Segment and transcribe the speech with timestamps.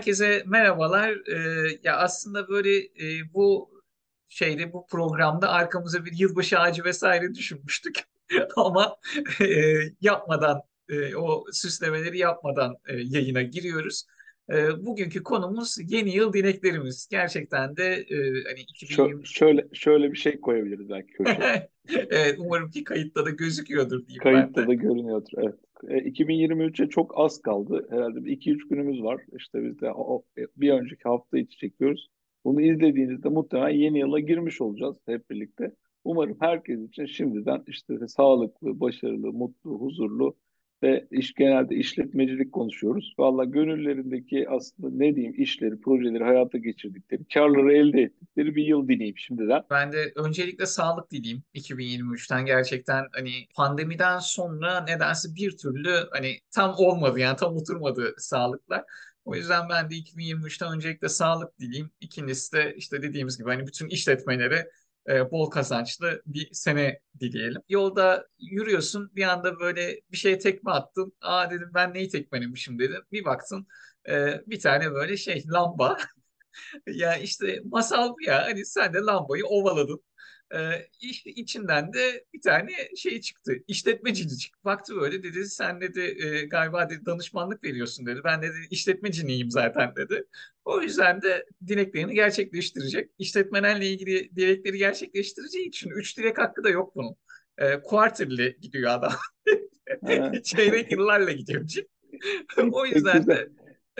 [0.00, 1.10] herkese merhabalar.
[1.10, 3.70] Ee, ya aslında böyle e, bu
[4.28, 8.00] şeyde bu programda arkamıza bir yılbaşı ağacı vesaire düşünmüştük.
[8.56, 8.96] Ama
[9.40, 9.46] e,
[10.00, 14.04] yapmadan e, o süslemeleri yapmadan e, yayına giriyoruz.
[14.52, 17.08] E, bugünkü konumuz yeni yıl dileklerimiz.
[17.10, 21.68] Gerçekten de e, hani Şö- 2020 şöyle şöyle bir şey koyabiliriz belki köşeye.
[22.10, 25.32] Evet, umarım ki kayıtta da gözüküyordur diyeyim Kayıtta da görünüyordur.
[25.36, 25.54] Evet.
[25.88, 27.86] E, 2023'e çok az kaldı.
[27.90, 29.22] Herhalde bir iki üç günümüz var.
[29.36, 29.86] İşte biz de
[30.38, 32.08] e, bir önceki hafta içi çekiyoruz.
[32.44, 35.74] Bunu izlediğinizde muhtemelen yeni yıla girmiş olacağız hep birlikte.
[36.04, 40.36] Umarım herkes için şimdiden işte sağlıklı, başarılı, mutlu, huzurlu
[40.82, 43.14] ve iş genelde işletmecilik konuşuyoruz.
[43.18, 49.18] Valla gönüllerindeki aslında ne diyeyim işleri, projeleri hayata geçirdikleri, karları elde ettikleri bir yıl dileyim
[49.18, 49.62] şimdiden.
[49.70, 56.74] Ben de öncelikle sağlık dileyim 2023'ten gerçekten hani pandemiden sonra nedense bir türlü hani tam
[56.78, 58.84] olmadı yani tam oturmadı sağlıklar.
[59.24, 61.90] O yüzden ben de 2023'ten öncelikle sağlık dileyim.
[62.00, 64.70] İkincisi de işte dediğimiz gibi hani bütün işletmelere
[65.08, 67.62] e, bol kazançlı bir sene dileyelim.
[67.68, 71.12] Yolda yürüyorsun bir anda böyle bir şeye tekme attın.
[71.20, 73.02] Aa dedim ben neyi tekmelemişim dedim.
[73.12, 73.66] Bir baktın
[74.08, 75.96] e, bir tane böyle şey lamba
[76.86, 78.42] Ya işte masal bu ya.
[78.44, 80.02] Hani sen de lambayı ovaladın.
[80.54, 83.52] Ee, işte içinden de bir tane şey çıktı.
[83.68, 84.64] İşletmecili çıktı.
[84.64, 88.20] Baktı böyle dedi sen dedi e, galiba dedi, danışmanlık veriyorsun dedi.
[88.24, 90.24] Ben dedi işletmeciniyim zaten dedi.
[90.64, 93.10] O yüzden de dileklerini gerçekleştirecek.
[93.18, 97.16] İşletmelerle ilgili dilekleri gerçekleştireceği için üç dilek hakkı da yok bunun.
[97.58, 99.12] E, quarterly gidiyor adam.
[100.42, 101.66] Çeyrek yıllarla gidiyor.
[102.72, 103.48] O yüzden de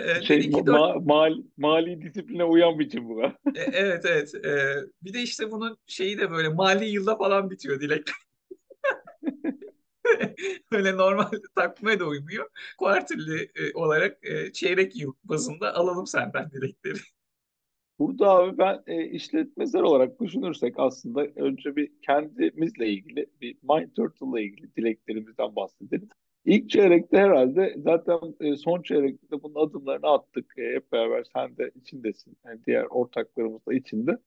[0.00, 3.22] e, Şey ki ma- mal, mali disipline uyan biçim bu.
[3.54, 4.34] E, Evet evet.
[4.34, 8.02] E, bir de işte bunun şeyi de böyle mali yılda falan bitiyor dilek.
[10.72, 12.48] Öyle normal takvime de uymuyor.
[12.78, 16.98] Quarterly e, olarak e, çeyrek yıl bazında alalım senden dilekleri.
[17.98, 24.40] Burada abi ben e, işletmesel olarak düşünürsek aslında önce bir kendimizle ilgili bir Mind Turtle'la
[24.40, 26.08] ilgili dileklerimizden bahsedelim.
[26.44, 30.58] İlk çeyrekte herhalde zaten e, son çeyrekte de bunun adımlarını attık.
[30.58, 32.36] E, hep beraber sen de içindesin.
[32.46, 34.18] Yani diğer ortaklarımız da içinde.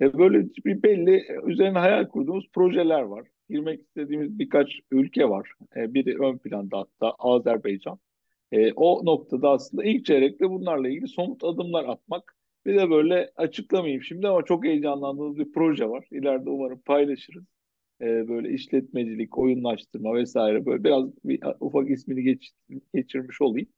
[0.00, 3.26] E, böyle bir belli üzerine hayal kurduğumuz projeler var.
[3.50, 5.52] Girmek istediğimiz birkaç ülke var.
[5.76, 7.98] Biri ön planda hatta Azerbaycan.
[8.76, 12.36] O noktada aslında ilk çeyrekte bunlarla ilgili somut adımlar atmak.
[12.66, 16.06] Bir de böyle açıklamayayım şimdi ama çok heyecanlandığımız bir proje var.
[16.10, 17.53] İleride umarım paylaşırız.
[18.04, 22.52] E, böyle işletmecilik, oyunlaştırma vesaire böyle biraz bir ufak ismini geç,
[22.94, 23.68] geçirmiş olayım.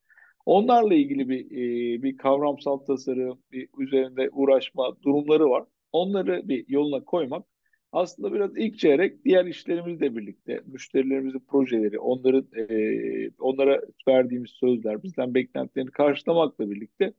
[0.45, 5.63] Onlarla ilgili bir e, bir kavramsal tasarım, bir üzerinde uğraşma durumları var.
[5.91, 7.45] Onları bir yoluna koymak
[7.91, 15.33] aslında biraz ilk çeyrek diğer işlerimizle birlikte müşterilerimizin projeleri, onların e, onlara verdiğimiz sözler, bizden
[15.33, 17.13] beklentilerini karşılamakla birlikte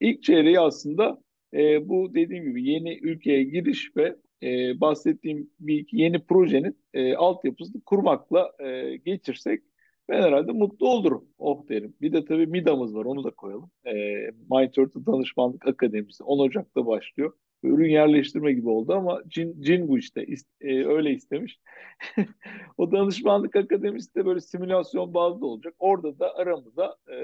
[0.00, 1.22] ilk çeyreği aslında
[1.54, 7.82] e, bu dediğim gibi yeni ülkeye giriş ve e, bahsettiğim bir yeni projenin e, altyapısını
[7.82, 9.62] kurmakla e, geçirsek
[10.08, 11.28] ben herhalde mutlu olurum.
[11.38, 11.94] Oh derim.
[12.00, 13.70] Bir de tabii MİDA'mız var onu da koyalım.
[13.86, 13.92] E,
[14.50, 17.32] MyTurtle Danışmanlık Akademisi 10 Ocak'ta başlıyor.
[17.62, 20.26] Ürün yerleştirme gibi oldu ama cin, cin bu işte.
[20.26, 21.60] İst- e, öyle istemiş.
[22.78, 25.74] O danışmanlık akademisi de böyle simülasyon bazlı olacak.
[25.78, 27.14] Orada da aramıza e,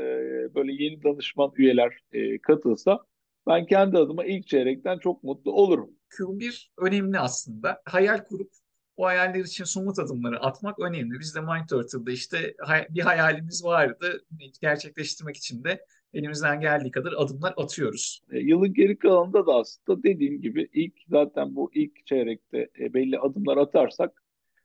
[0.55, 3.01] böyle yeni danışman üyeler e, katılsa
[3.47, 5.91] ben kendi adıma ilk çeyrekten çok mutlu olurum.
[6.19, 7.83] Q1 önemli aslında.
[7.85, 8.51] Hayal kurup
[8.97, 11.21] o hayaller için somut adımları atmak önemli.
[11.21, 12.55] Biz de Mind Turtle'da işte
[12.91, 14.25] bir hayalimiz vardı.
[14.61, 18.23] Gerçekleştirmek için de elimizden geldiği kadar adımlar atıyoruz.
[18.33, 23.19] E, yılın geri kalanında da aslında dediğim gibi ilk zaten bu ilk çeyrekte e, belli
[23.19, 24.23] adımlar atarsak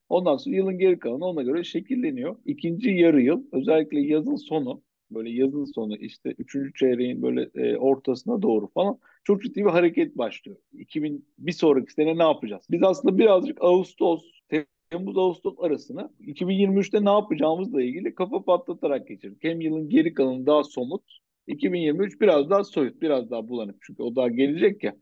[0.09, 2.35] ondan sonra yılın geri kalanı ona göre şekilleniyor.
[2.45, 4.81] İkinci yarı yıl özellikle yazın sonu
[5.11, 10.17] böyle yazın sonu işte üçüncü çeyreğin böyle e, ortasına doğru falan çok ciddi bir hareket
[10.17, 10.57] başlıyor.
[10.73, 12.63] 2000 bir sonraki sene ne yapacağız?
[12.71, 14.23] Biz aslında birazcık Ağustos
[14.89, 19.43] Temmuz-Ağustos arasını 2023'te ne yapacağımızla ilgili kafa patlatarak geçirdik.
[19.43, 21.03] Hem yılın geri kalanı daha somut,
[21.47, 23.75] 2023 biraz daha soyut, biraz daha bulanık.
[23.81, 24.95] Çünkü o daha gelecek ya.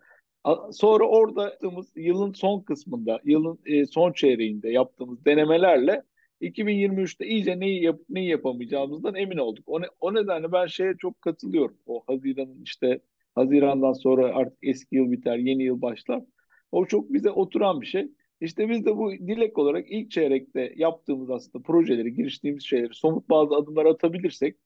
[0.71, 1.57] Sonra orada
[1.95, 6.03] yılın son kısmında, yılın e, son çeyreğinde yaptığımız denemelerle
[6.41, 9.63] 2023'te iyice neyi yap neyi yapamayacağımızdan emin olduk.
[9.67, 11.77] O, ne- o nedenle ben şeye çok katılıyorum.
[11.85, 12.99] O Haziran'ın işte
[13.35, 16.23] Haziran'dan sonra artık eski yıl biter, yeni yıl başlar.
[16.71, 18.07] O çok bize oturan bir şey.
[18.41, 23.55] İşte biz de bu dilek olarak ilk çeyrekte yaptığımız aslında projeleri, giriştiğimiz şeyleri, somut bazı
[23.55, 24.57] adımlar atabilirsek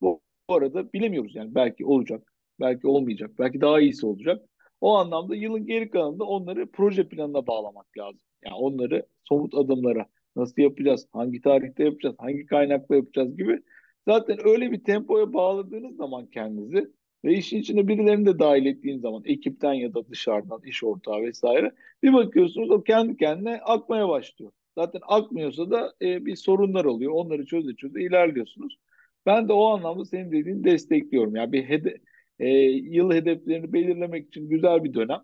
[0.00, 4.42] bu, bu arada bilemiyoruz yani belki olacak, belki olmayacak, belki daha iyisi olacak.
[4.80, 8.20] O anlamda yılın geri kalanında onları proje planına bağlamak lazım.
[8.44, 10.06] Yani onları somut adımlara
[10.36, 13.60] nasıl yapacağız, hangi tarihte yapacağız, hangi kaynakla yapacağız gibi.
[14.08, 16.92] Zaten öyle bir tempoya bağladığınız zaman kendinizi
[17.24, 21.72] Ve işin içine birilerini de dahil ettiğin zaman ekipten ya da dışarıdan iş ortağı vesaire
[22.02, 24.52] bir bakıyorsunuz o kendi kendine akmaya başlıyor.
[24.78, 27.12] Zaten akmıyorsa da e, bir sorunlar oluyor.
[27.12, 28.78] Onları çöze çöze ilerliyorsunuz.
[29.26, 31.36] Ben de o anlamda senin dediğini destekliyorum.
[31.36, 32.00] Yani bir hede
[32.38, 35.20] e, yıl hedeflerini belirlemek için güzel bir dönem.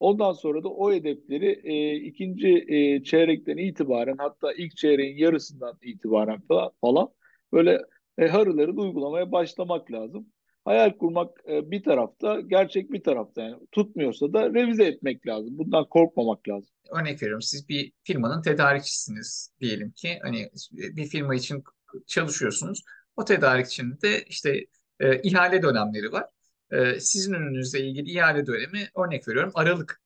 [0.00, 6.40] Ondan sonra da o hedefleri e, ikinci e, çeyrekten itibaren hatta ilk çeyreğin yarısından itibaren
[6.40, 7.08] falan, falan
[7.52, 7.80] böyle
[8.18, 10.26] e, harıları uygulamaya başlamak lazım.
[10.64, 13.42] Hayal kurmak e, bir tarafta, gerçek bir tarafta.
[13.42, 15.58] Yani tutmuyorsa da revize etmek lazım.
[15.58, 16.70] Bundan korkmamak lazım.
[16.90, 21.64] Örnek veriyorum siz bir firmanın tedarikçisiniz diyelim ki hani bir firma için
[22.06, 22.82] çalışıyorsunuz.
[23.16, 24.66] O tedarikçinin de işte
[25.00, 26.24] e, ihale dönemleri var.
[26.74, 30.00] E, sizin önünüzde ilgili ihale dönemi örnek veriyorum Aralık.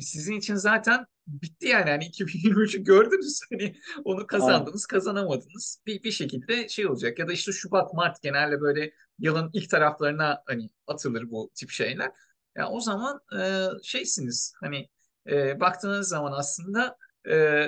[0.00, 1.90] Sizin için zaten bitti yani.
[1.90, 3.40] Hani 2023'ü gördünüz.
[3.50, 5.80] Hani onu kazandınız, kazanamadınız.
[5.86, 7.18] Bir, bir şekilde şey olacak.
[7.18, 12.10] Ya da işte Şubat, Mart genelde böyle yılın ilk taraflarına hani atılır bu tip şeyler.
[12.56, 14.88] Ya o zaman e, şeysiniz hani
[15.30, 16.96] e, baktığınız zaman aslında
[17.30, 17.66] e,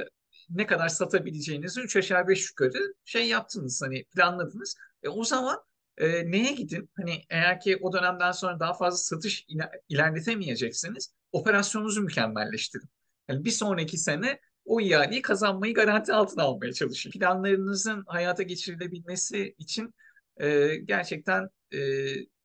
[0.51, 4.77] ne kadar satabileceğinizi 3 aşağı 5 yukarı şey yaptınız hani planladınız.
[5.03, 5.59] E, o zaman
[5.99, 6.91] e, neye gidin?
[6.97, 9.47] Hani eğer ki o dönemden sonra daha fazla satış
[9.89, 12.89] ilerletemeyeceksiniz operasyonunuzu mükemmelleştirin.
[13.29, 17.11] Yani bir sonraki sene o ihaleyi kazanmayı garanti altına almaya çalışın.
[17.11, 19.95] Planlarınızın hayata geçirilebilmesi için
[20.41, 21.79] e, gerçekten e,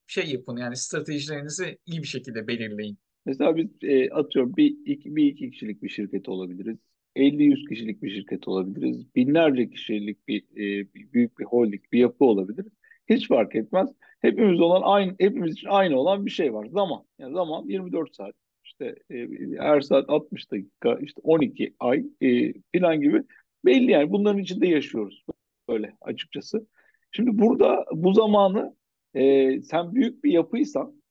[0.08, 2.98] şey yapın yani stratejilerinizi iyi bir şekilde belirleyin.
[3.26, 6.78] Mesela biz e, atıyorum bir iki, bir iki kişilik bir şirket olabiliriz.
[7.16, 9.16] 50-100 kişilik bir şirket olabiliriz.
[9.16, 12.66] Binlerce kişilik bir, e, büyük bir holding, bir yapı olabilir.
[13.10, 13.90] Hiç fark etmez.
[14.22, 16.66] Hepimiz olan aynı, hepimiz için aynı olan bir şey var.
[16.66, 17.04] Zaman.
[17.20, 19.28] Yani zaman 24 saat işte e,
[19.60, 23.24] her saat 60 dakika işte 12 ay e, falan gibi
[23.66, 25.26] belli yani bunların içinde yaşıyoruz
[25.70, 26.68] böyle açıkçası.
[27.12, 28.76] Şimdi burada bu zamanı
[29.14, 31.02] e, sen büyük bir yapıysan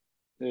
[0.43, 0.47] e,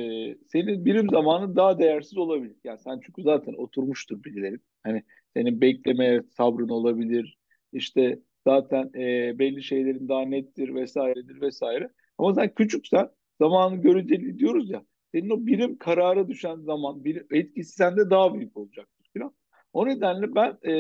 [0.47, 2.55] senin birim zamanı daha değersiz olabilir.
[2.63, 4.61] Yani sen çünkü zaten oturmuştur birilerin.
[4.83, 5.03] Hani
[5.33, 7.37] senin bekleme sabrın olabilir.
[7.73, 11.89] İşte zaten e, belli şeylerin daha nettir vesairedir vesaire.
[12.17, 13.09] Ama sen küçüksen
[13.41, 18.57] zamanı göreceli diyoruz ya senin o birim karara düşen zaman bir etkisi sende daha büyük
[18.57, 19.33] olacaktır falan.
[19.73, 20.73] O nedenle ben e,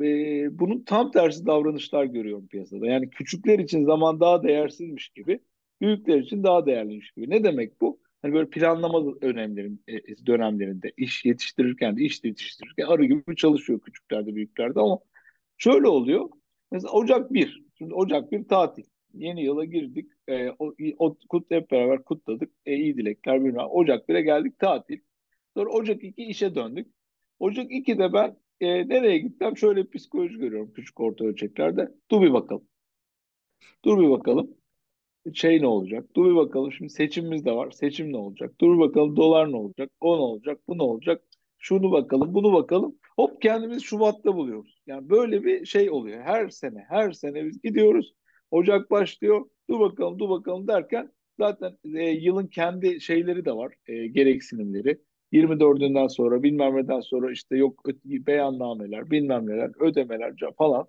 [0.00, 2.86] e, bunun tam tersi davranışlar görüyorum piyasada.
[2.86, 5.40] Yani küçükler için zaman daha değersizmiş gibi,
[5.80, 7.30] büyükler için daha değerliymiş gibi.
[7.30, 8.00] Ne demek bu?
[8.22, 14.34] Hani böyle planlama önemlerin, e, dönemlerinde iş yetiştirirken de iş yetiştirirken arı gibi çalışıyor küçüklerde
[14.34, 14.98] büyüklerde ama
[15.58, 16.28] şöyle oluyor.
[16.70, 17.62] Mesela Ocak 1.
[17.78, 18.84] Şimdi Ocak 1 tatil
[19.14, 20.12] yeni yıla girdik.
[20.28, 22.52] E, o, o kut hep beraber kutladık.
[22.66, 23.66] E, iyi dilekler bilmem.
[23.70, 24.98] Ocak 1'e geldik tatil.
[25.56, 26.88] Sonra Ocak 2 işe döndük.
[27.38, 29.56] Ocak 2'de ben e, nereye gittim?
[29.56, 31.88] Şöyle bir psikoloji görüyorum küçük orta ölçeklerde.
[32.10, 32.68] Dur bir bakalım.
[33.84, 34.56] Dur bir bakalım.
[35.34, 36.16] Şey ne olacak?
[36.16, 36.72] Dur bir bakalım.
[36.72, 37.70] Şimdi seçimimiz de var.
[37.70, 38.54] Seçim ne olacak?
[38.60, 39.90] Dur bir bakalım dolar ne olacak?
[40.00, 40.60] O ne olacak?
[40.68, 41.22] Bu ne olacak?
[41.58, 42.98] Şunu bakalım, bunu bakalım.
[43.16, 44.82] Hop kendimiz Şubat'ta buluyoruz.
[44.86, 46.22] Yani böyle bir şey oluyor.
[46.22, 48.14] Her sene, her sene biz gidiyoruz.
[48.50, 49.46] Ocak başlıyor.
[49.70, 54.98] Dur bakalım, dur bakalım derken zaten e, yılın kendi şeyleri de var, e, gereksinimleri.
[55.32, 60.86] 24'ünden sonra bilmem neden sonra işte yok beyannameler, bilmem neler, ödemeler falan.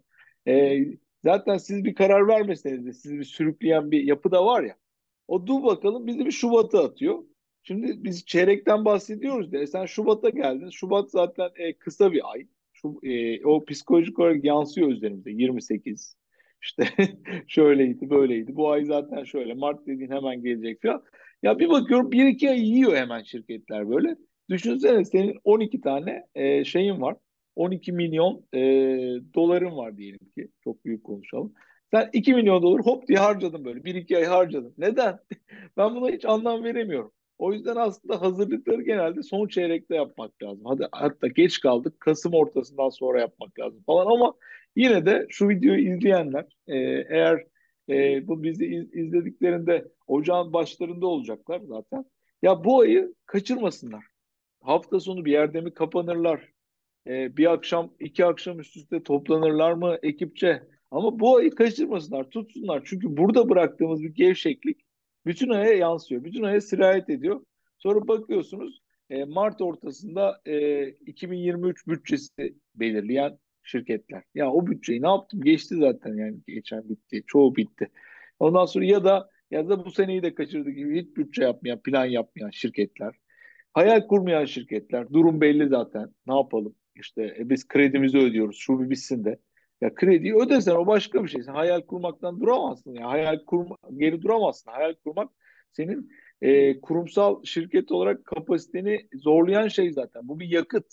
[0.47, 0.79] E,
[1.23, 4.75] zaten siz bir karar vermeseniz de sizi bir sürükleyen bir yapı da var ya.
[5.27, 7.23] O dur bakalım bizi bir Şubat'a atıyor.
[7.69, 9.67] Şimdi biz çeyrekten bahsediyoruz diye.
[9.67, 10.69] Sen Şubat'a geldin.
[10.69, 12.47] Şubat zaten e, kısa bir ay.
[12.73, 15.31] Şu, e, o psikolojik olarak yansıyor üzerimize.
[15.31, 16.15] 28,
[16.61, 16.83] işte
[17.47, 18.55] şöyleydi böyleydi.
[18.55, 19.53] Bu ay zaten şöyle.
[19.53, 21.03] Mart dediğin hemen gelecek falan.
[21.43, 24.15] Ya bir bakıyorum bir iki ay yiyor hemen şirketler böyle.
[24.49, 27.15] Düşünsene senin 12 tane e, şeyin var.
[27.55, 28.59] 12 milyon e,
[29.33, 30.47] doların var diyelim ki.
[30.63, 31.53] Çok büyük konuşalım.
[31.91, 33.79] Sen 2 milyon dolar hop diye harcadın böyle.
[33.79, 34.73] 1-2 ay harcadın.
[34.77, 35.19] Neden?
[35.77, 37.11] ben buna hiç anlam veremiyorum.
[37.39, 40.65] O yüzden aslında hazırlıkları genelde son çeyrekte yapmak lazım.
[40.65, 41.99] Hadi hatta geç kaldık.
[41.99, 44.33] Kasım ortasından sonra yapmak lazım falan ama
[44.75, 46.77] Yine de şu videoyu izleyenler e,
[47.09, 47.45] eğer
[47.89, 52.05] e, bu bizi iz, izlediklerinde ocağın başlarında olacaklar zaten.
[52.41, 54.05] Ya bu ayı kaçırmasınlar.
[54.61, 56.49] Hafta sonu bir yerde mi kapanırlar?
[57.07, 60.63] E, bir akşam, iki akşam üst üste toplanırlar mı ekipçe?
[60.91, 62.81] Ama bu ayı kaçırmasınlar, tutsunlar.
[62.85, 64.81] Çünkü burada bıraktığımız bir gevşeklik
[65.29, 66.23] bütün aya yansıyor.
[66.23, 67.45] Bütün aya sirayet ediyor.
[67.77, 74.23] Sonra bakıyorsunuz e, Mart ortasında e, 2023 bütçesi belirleyen şirketler.
[74.35, 75.41] Ya o bütçeyi ne yaptım?
[75.41, 77.23] Geçti zaten yani geçen bitti.
[77.27, 77.89] Çoğu bitti.
[78.39, 82.05] Ondan sonra ya da ya da bu seneyi de kaçırdı gibi hiç bütçe yapmayan, plan
[82.05, 83.15] yapmayan şirketler.
[83.73, 85.13] Hayal kurmayan şirketler.
[85.13, 86.09] Durum belli zaten.
[86.27, 86.75] Ne yapalım?
[86.95, 88.57] İşte e, biz kredimizi ödüyoruz.
[88.57, 89.39] Şu bir bitsin de.
[89.81, 91.43] Ya krediyi ödesen o başka bir şey.
[91.43, 92.93] Sen hayal kurmaktan duramazsın.
[92.93, 94.71] Ya hayal kurma, geri duramazsın.
[94.71, 95.29] Hayal kurmak
[95.71, 100.27] senin e, kurumsal şirket olarak kapasiteni zorlayan şey zaten.
[100.27, 100.85] Bu bir yakıt.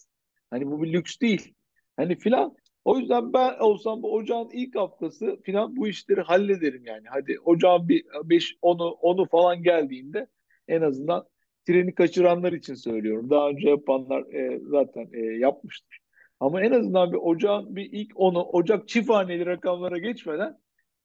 [0.51, 1.55] Hani bu bir lüks değil.
[1.97, 2.57] Hani filan.
[2.85, 7.05] O yüzden ben olsam bu ocağın ilk haftası filan bu işleri hallederim yani.
[7.09, 10.27] Hadi ocağın bir 5 onu onu falan geldiğinde
[10.69, 11.27] en azından
[11.67, 13.31] treni kaçıranlar için söylüyorum.
[13.31, 16.06] Daha önce yapanlar e, zaten e, yapmıştır.
[16.41, 20.59] Ama en azından bir ocağın bir ilk onu Ocak çift haneli rakamlara geçmeden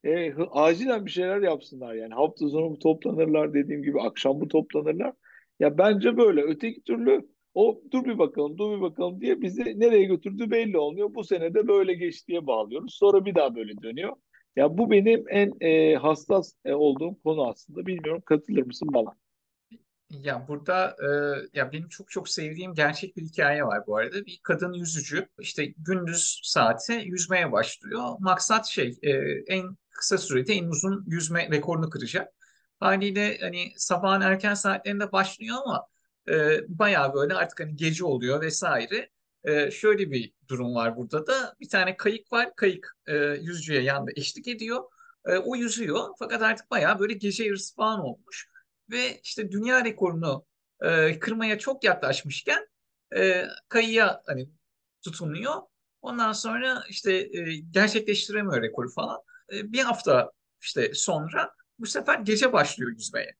[0.04, 2.14] e, acilen bir şeyler yapsınlar yani.
[2.14, 5.12] Hafta sonu toplanırlar dediğim gibi akşam bu toplanırlar.
[5.60, 6.42] Ya bence böyle.
[6.42, 11.14] Öteki türlü o dur bir bakalım, dur bir bakalım diye bizi nereye götürdü belli olmuyor.
[11.14, 12.94] Bu sene de böyle geçti diye bağlıyoruz.
[12.94, 14.16] Sonra bir daha böyle dönüyor.
[14.56, 17.86] Ya bu benim en e, hassas e, olduğum konu aslında.
[17.86, 19.21] Bilmiyorum katılır mısın bana?
[20.12, 24.26] Ya burada e, ya benim çok çok sevdiğim gerçek bir hikaye var bu arada.
[24.26, 28.02] Bir kadın yüzücü işte gündüz saati yüzmeye başlıyor.
[28.20, 29.10] Maksat şey e,
[29.46, 32.32] en kısa sürede en uzun yüzme rekorunu kıracak.
[32.80, 35.86] Haliyle hani sabahın erken saatlerinde başlıyor ama
[36.28, 39.10] e, bayağı böyle artık hani gece oluyor vesaire.
[39.44, 42.56] E, şöyle bir durum var burada da bir tane kayık var.
[42.56, 44.82] Kayık e, yüzücüye yanında eşlik ediyor.
[45.26, 48.51] E, o yüzüyor fakat artık bayağı böyle gece yarısı falan olmuş
[48.92, 50.46] ve işte dünya rekorunu
[50.82, 52.68] e, kırmaya çok yaklaşmışken
[53.16, 54.48] e, kayıya hani
[55.02, 55.54] tutunuyor.
[56.02, 59.20] Ondan sonra işte e, gerçekleştiremiyor rekoru falan.
[59.52, 63.34] E, bir hafta işte sonra bu sefer gece başlıyor yüzmeye.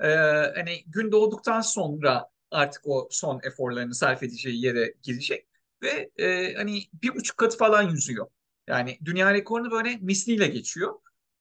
[0.00, 0.08] E,
[0.56, 5.46] hani gün doğduktan sonra artık o son eforlarını sarf edeceği yere girecek
[5.82, 8.26] ve e, hani bir buçuk katı falan yüzüyor.
[8.66, 10.94] Yani dünya rekorunu böyle misliyle geçiyor.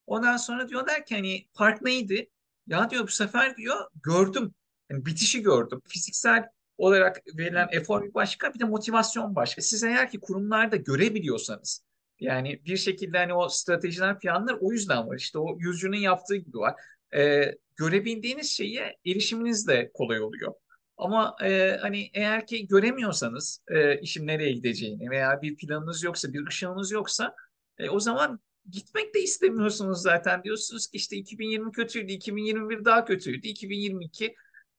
[0.07, 2.29] Ondan sonra diyorlar ki hani fark neydi?
[2.69, 4.53] Ya diyor bu sefer diyor gördüm.
[4.89, 5.81] Yani bitişi gördüm.
[5.87, 6.43] Fiziksel
[6.77, 9.61] olarak verilen efor bir başka bir de motivasyon başka.
[9.61, 11.83] Siz eğer ki kurumlarda görebiliyorsanız
[12.19, 15.17] yani bir şekilde hani o stratejiler planlar o yüzden var.
[15.17, 16.75] İşte o yüzücünün yaptığı gibi var.
[17.15, 20.53] Ee, görebildiğiniz şeye erişiminiz de kolay oluyor.
[20.97, 26.47] Ama e, hani eğer ki göremiyorsanız e, işin nereye gideceğini veya bir planınız yoksa, bir
[26.47, 27.35] ışığınız yoksa
[27.77, 28.39] e, o zaman
[28.69, 30.43] gitmek de istemiyorsunuz zaten.
[30.43, 34.35] Diyorsunuz ki işte 2020 kötüydü, 2021 daha kötüydü, 2022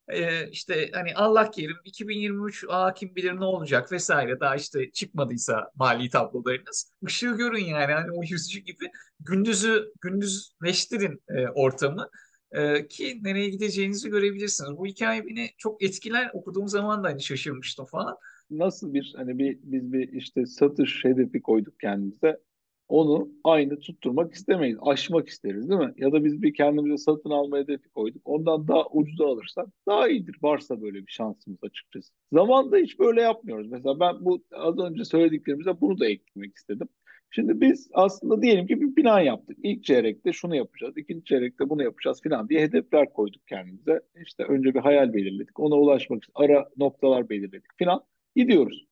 [0.09, 5.71] e, işte hani Allah kerim 2023 aa kim bilir ne olacak vesaire daha işte çıkmadıysa
[5.75, 6.93] mali tablolarınız.
[7.07, 12.11] Işığı görün yani hani o yüzücü gibi gündüzü gündüzleştirin e, ortamı
[12.53, 14.71] e, ki nereye gideceğinizi görebilirsiniz.
[14.77, 16.31] Bu hikaye beni çok etkiler.
[16.35, 18.17] Okuduğum zaman da hani şaşırmıştım falan.
[18.51, 22.41] Nasıl bir hani bir biz bir işte satış hedefi koyduk kendimize
[22.91, 24.79] onu aynı tutturmak istemeyiz.
[24.83, 25.95] Aşmak isteriz değil mi?
[25.97, 28.23] Ya da biz bir kendimize satın alma hedefi koyduk.
[28.25, 30.37] Ondan daha ucuza alırsak daha iyidir.
[30.43, 32.13] Varsa böyle bir şansımız açıkçası.
[32.33, 33.69] Zamanda hiç böyle yapmıyoruz.
[33.71, 36.89] Mesela ben bu az önce söylediklerimize bunu da eklemek istedim.
[37.31, 39.59] Şimdi biz aslında diyelim ki bir plan yaptık.
[39.63, 44.01] İlk çeyrekte şunu yapacağız, ikinci çeyrekte bunu yapacağız falan diye hedefler koyduk kendimize.
[44.23, 48.03] İşte önce bir hayal belirledik, ona ulaşmak için ara noktalar belirledik falan.
[48.37, 48.90] Gidiyoruz.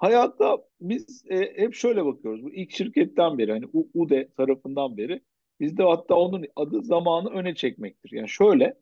[0.00, 2.42] Hayatta biz e, hep şöyle bakıyoruz.
[2.44, 3.64] Bu ilk şirketten beri hani
[3.94, 5.20] UDE tarafından beri
[5.60, 8.12] bizde hatta onun adı zamanı öne çekmektir.
[8.12, 8.74] Yani şöyle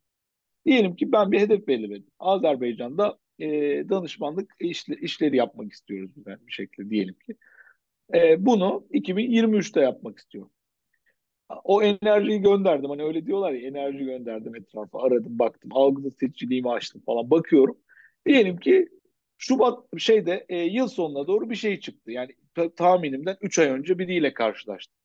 [0.67, 2.11] diyelim ki ben bir hedef belirledim.
[2.19, 3.49] Azerbaycan'da e,
[3.89, 7.37] danışmanlık işle, işleri yapmak istiyoruz yani bir şekilde diyelim ki.
[8.15, 10.51] E, bunu 2023'te yapmak istiyorum.
[11.65, 12.91] O enerjiyi gönderdim.
[12.91, 15.03] Hani öyle diyorlar ya enerji gönderdim etrafa.
[15.03, 15.71] Aradım baktım.
[15.75, 17.31] Algıda seçiciliğimi açtım falan.
[17.31, 17.79] Bakıyorum.
[18.27, 18.89] Diyelim ki
[19.39, 22.11] Şubat şeyde e, yıl sonuna doğru bir şey çıktı.
[22.11, 22.31] Yani
[22.77, 24.97] tahminimden 3 ay önce biriyle karşılaştım.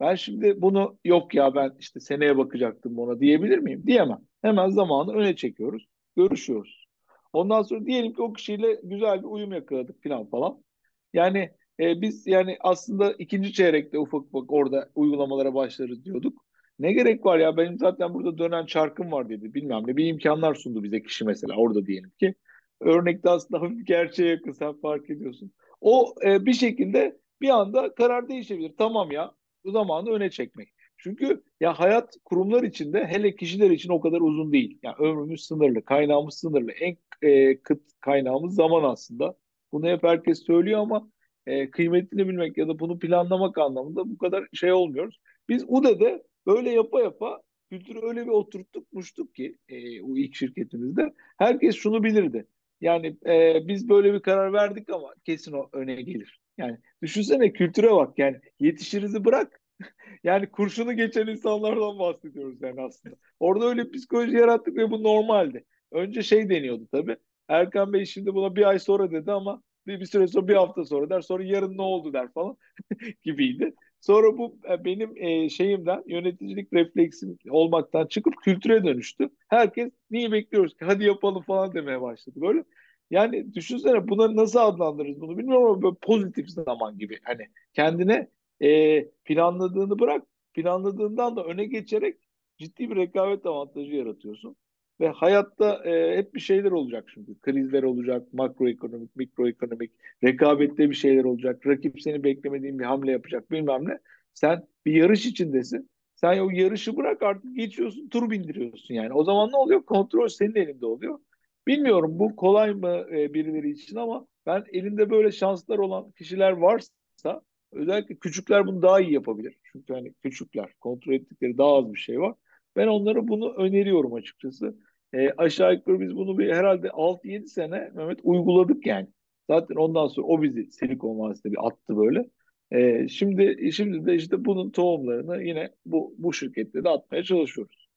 [0.00, 3.82] Ben şimdi bunu yok ya ben işte seneye bakacaktım ona diyebilir miyim?
[3.86, 4.20] Diyemem.
[4.42, 5.86] Hemen zamanı öne çekiyoruz.
[6.16, 6.86] Görüşüyoruz.
[7.32, 10.64] Ondan sonra diyelim ki o kişiyle güzel bir uyum yakaladık falan falan.
[11.12, 16.46] Yani e, biz yani aslında ikinci çeyrekte ufak ufak orada uygulamalara başlarız diyorduk.
[16.78, 20.54] Ne gerek var ya benim zaten burada dönen çarkım var dedi bilmem ne bir imkanlar
[20.54, 22.34] sundu bize kişi mesela orada diyelim ki
[22.80, 25.52] örnekte aslında hafif gerçeğe yakın sen fark ediyorsun.
[25.80, 28.72] O e, bir şekilde bir anda karar değişebilir.
[28.78, 29.32] Tamam ya
[29.64, 30.68] bu zamanı öne çekmek.
[30.98, 34.78] Çünkü ya hayat kurumlar içinde hele kişiler için o kadar uzun değil.
[34.82, 36.72] Yani ömrümüz sınırlı, kaynağımız sınırlı.
[36.72, 39.36] En e, kıt kaynağımız zaman aslında.
[39.72, 41.10] Bunu hep herkes söylüyor ama
[41.46, 45.20] e, kıymetini bilmek ya da bunu planlamak anlamında bu kadar şey olmuyoruz.
[45.48, 51.76] Biz UDE'de böyle yapa yapa kültürü öyle bir oturttukmuştuk ki e, o ilk şirketimizde herkes
[51.76, 52.46] şunu bilirdi.
[52.80, 56.40] Yani e, biz böyle bir karar verdik ama kesin o öne gelir.
[56.58, 59.60] Yani düşünsene kültüre bak yani yetişirizi bırak.
[60.24, 63.16] yani kurşunu geçen insanlardan bahsediyoruz yani aslında.
[63.40, 65.64] Orada öyle psikoloji yarattık ve bu normaldi.
[65.92, 67.16] Önce şey deniyordu tabii.
[67.48, 70.84] Erkan Bey şimdi buna bir ay sonra dedi ama bir, bir süre sonra bir hafta
[70.84, 72.56] sonra der sonra yarın ne oldu der falan
[73.22, 73.74] gibiydi.
[74.00, 79.30] Sonra bu e, benim e, şeyimden yöneticilik refleksim olmaktan çıkıp kültüre dönüştü.
[79.48, 82.64] Herkes niye bekliyoruz ki hadi yapalım falan demeye başladı böyle.
[83.10, 87.18] Yani düşünsene bunları nasıl adlandırırız bunu bilmiyorum ama böyle pozitif zaman gibi.
[87.24, 87.42] Hani
[87.74, 88.28] kendine
[88.62, 92.16] e, planladığını bırak planladığından da öne geçerek
[92.58, 94.56] ciddi bir rekabet avantajı yaratıyorsun.
[95.00, 97.40] Ve hayatta e, hep bir şeyler olacak çünkü.
[97.40, 99.92] Krizler olacak, makroekonomik, mikroekonomik,
[100.24, 101.66] rekabette bir şeyler olacak.
[101.66, 103.98] Rakip seni beklemediğin bir hamle yapacak bilmem ne.
[104.34, 105.90] Sen bir yarış içindesin.
[106.14, 109.12] Sen o yarışı bırak artık geçiyorsun, tur bindiriyorsun yani.
[109.12, 109.82] O zaman ne oluyor?
[109.82, 111.18] Kontrol senin elinde oluyor.
[111.66, 117.42] Bilmiyorum bu kolay mı e, birileri için ama ben elinde böyle şanslar olan kişiler varsa
[117.72, 119.56] özellikle küçükler bunu daha iyi yapabilir.
[119.72, 122.34] Çünkü hani küçükler kontrol ettikleri daha az bir şey var.
[122.76, 124.76] Ben onlara bunu öneriyorum açıkçası.
[125.14, 129.08] E, aşağı yukarı biz bunu bir herhalde 6-7 sene Mehmet uyguladık yani.
[129.50, 132.30] Zaten ondan sonra o bizi Silikon Vadisi'ne bir attı böyle.
[132.70, 137.88] E, şimdi şimdi de işte bunun tohumlarını yine bu bu şirkette de atmaya çalışıyoruz.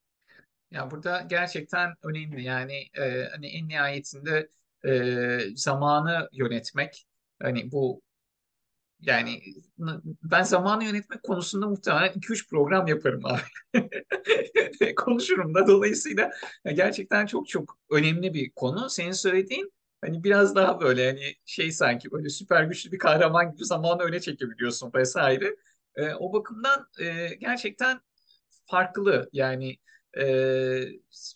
[0.71, 4.49] Ya burada gerçekten önemli yani e, hani en nihayetinde
[4.85, 7.05] e, zamanı yönetmek
[7.41, 8.01] hani bu
[9.01, 9.41] yani
[10.23, 13.41] ben zamanı yönetmek konusunda muhtemelen 2-3 program yaparım abi.
[14.95, 16.31] Konuşurum da dolayısıyla
[16.73, 18.89] gerçekten çok çok önemli bir konu.
[18.89, 23.65] Senin söylediğin hani biraz daha böyle hani şey sanki böyle süper güçlü bir kahraman gibi
[23.65, 25.55] zamanı öne çekebiliyorsun vesaire.
[25.95, 27.99] E, o bakımdan e, gerçekten
[28.65, 29.77] farklı yani
[30.19, 30.25] e,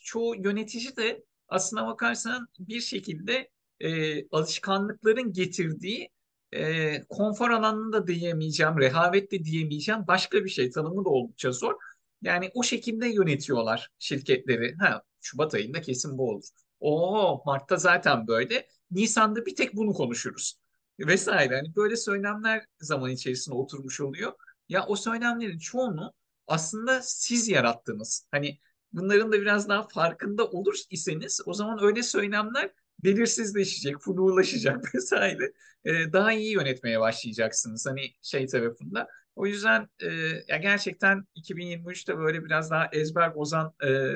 [0.04, 6.10] çoğu yönetici de aslına bakarsan bir şekilde e, alışkanlıkların getirdiği
[6.54, 10.72] e, konfor alanında diyemeyeceğim, rehavet de diyemeyeceğim başka bir şey.
[10.72, 11.74] Tanımı da oldukça zor.
[12.22, 14.76] Yani o şekilde yönetiyorlar şirketleri.
[14.80, 16.44] Ha, Şubat ayında kesin bu olur.
[16.80, 18.68] Oo, Mart'ta zaten böyle.
[18.92, 20.60] Nisan'da bir tek bunu konuşuruz.
[21.00, 21.56] Vesaire.
[21.56, 24.34] Hani böyle söylemler zaman içerisinde oturmuş oluyor.
[24.70, 26.14] Ya o söylemlerin çoğunu
[26.48, 28.28] aslında siz yarattınız.
[28.32, 28.60] Hani
[28.94, 32.72] bunların da biraz daha farkında olur iseniz o zaman öyle söylemler
[33.04, 35.54] belirsizleşecek, flulaşacak vesaire.
[35.86, 39.08] E, daha iyi yönetmeye başlayacaksınız hani şey tarafında.
[39.36, 40.08] O yüzden e,
[40.48, 44.14] ya gerçekten 2023'te böyle biraz daha ezber bozan e,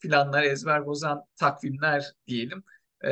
[0.00, 2.62] planlar, ezber bozan takvimler diyelim.
[3.04, 3.10] E,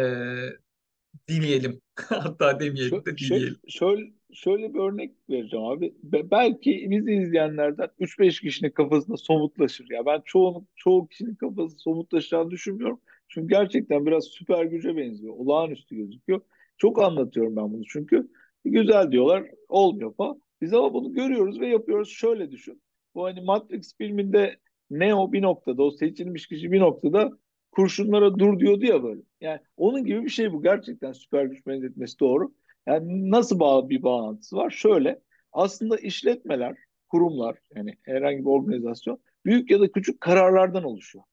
[1.28, 1.80] dileyelim.
[1.96, 3.56] Hatta demeyelim de dileyelim.
[3.68, 5.94] Şöyle, şöyle bir örnek vereceğim abi.
[6.02, 9.90] Be belki bizi izleyenlerden 3-5 kişinin kafasında somutlaşır.
[9.90, 13.00] Ya ben çoğunun, çoğu kişinin kafası somutlaşacağını düşünmüyorum.
[13.28, 15.34] Çünkü gerçekten biraz süper güce benziyor.
[15.36, 16.40] Olağanüstü gözüküyor.
[16.78, 18.28] Çok anlatıyorum ben bunu çünkü.
[18.64, 20.40] Güzel diyorlar, olmuyor falan.
[20.60, 22.08] Biz ama bunu görüyoruz ve yapıyoruz.
[22.08, 22.82] Şöyle düşün.
[23.14, 24.56] Bu hani Matrix filminde
[24.90, 27.38] Neo bir noktada, o seçilmiş kişi bir noktada
[27.72, 29.20] kurşunlara dur diyordu ya böyle.
[29.40, 30.62] Yani onun gibi bir şey bu.
[30.62, 32.52] Gerçekten süper güç benzetmesi doğru.
[32.86, 34.70] Yani nasıl bağ bir bağlantısı var?
[34.70, 35.20] Şöyle.
[35.52, 36.76] Aslında işletmeler,
[37.08, 41.24] kurumlar yani herhangi bir organizasyon büyük ya da küçük kararlardan oluşuyor.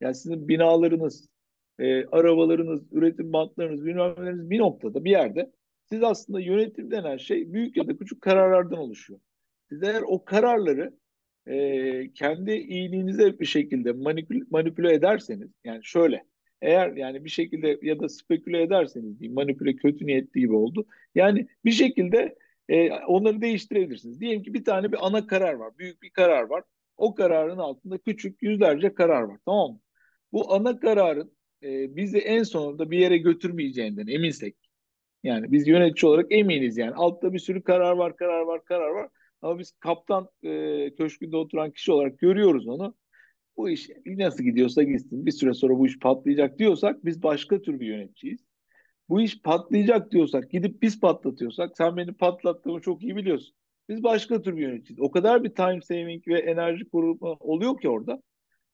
[0.00, 1.28] Yani sizin binalarınız,
[1.80, 5.52] e, arabalarınız, üretim bantlarınız, bilmem bir noktada bir yerde
[5.88, 9.20] siz aslında yönetim denen şey büyük ya da küçük kararlardan oluşuyor.
[9.68, 10.94] Siz eğer o kararları
[11.46, 16.24] e, kendi iyiliğinize bir şekilde manipüle, manipüle ederseniz yani şöyle
[16.62, 20.86] eğer yani bir şekilde ya da speküle ederseniz diyeyim manipüle kötü niyetli gibi oldu.
[21.14, 22.36] Yani bir şekilde
[22.68, 24.20] e, onları değiştirebilirsiniz.
[24.20, 25.78] Diyelim ki bir tane bir ana karar var.
[25.78, 26.64] Büyük bir karar var.
[26.96, 29.38] O kararın altında küçük yüzlerce karar var.
[29.46, 29.80] Tamam mı?
[30.32, 34.56] Bu ana kararın e, bizi en sonunda bir yere götürmeyeceğinden eminsek
[35.22, 36.94] yani biz yönetici olarak eminiz yani.
[36.94, 39.08] Altta bir sürü karar var, karar var, karar var.
[39.42, 42.94] Ama biz kaptan e, köşkünde oturan kişi olarak görüyoruz onu.
[43.56, 45.26] Bu iş nasıl gidiyorsa gitsin.
[45.26, 48.40] Bir süre sonra bu iş patlayacak diyorsak biz başka tür bir yöneticiyiz.
[49.08, 53.54] Bu iş patlayacak diyorsak, gidip biz patlatıyorsak, sen beni patlattığımı çok iyi biliyorsun.
[53.88, 55.00] Biz başka tür bir yöneticiyiz.
[55.00, 58.22] O kadar bir time saving ve enerji koruma oluyor ki orada.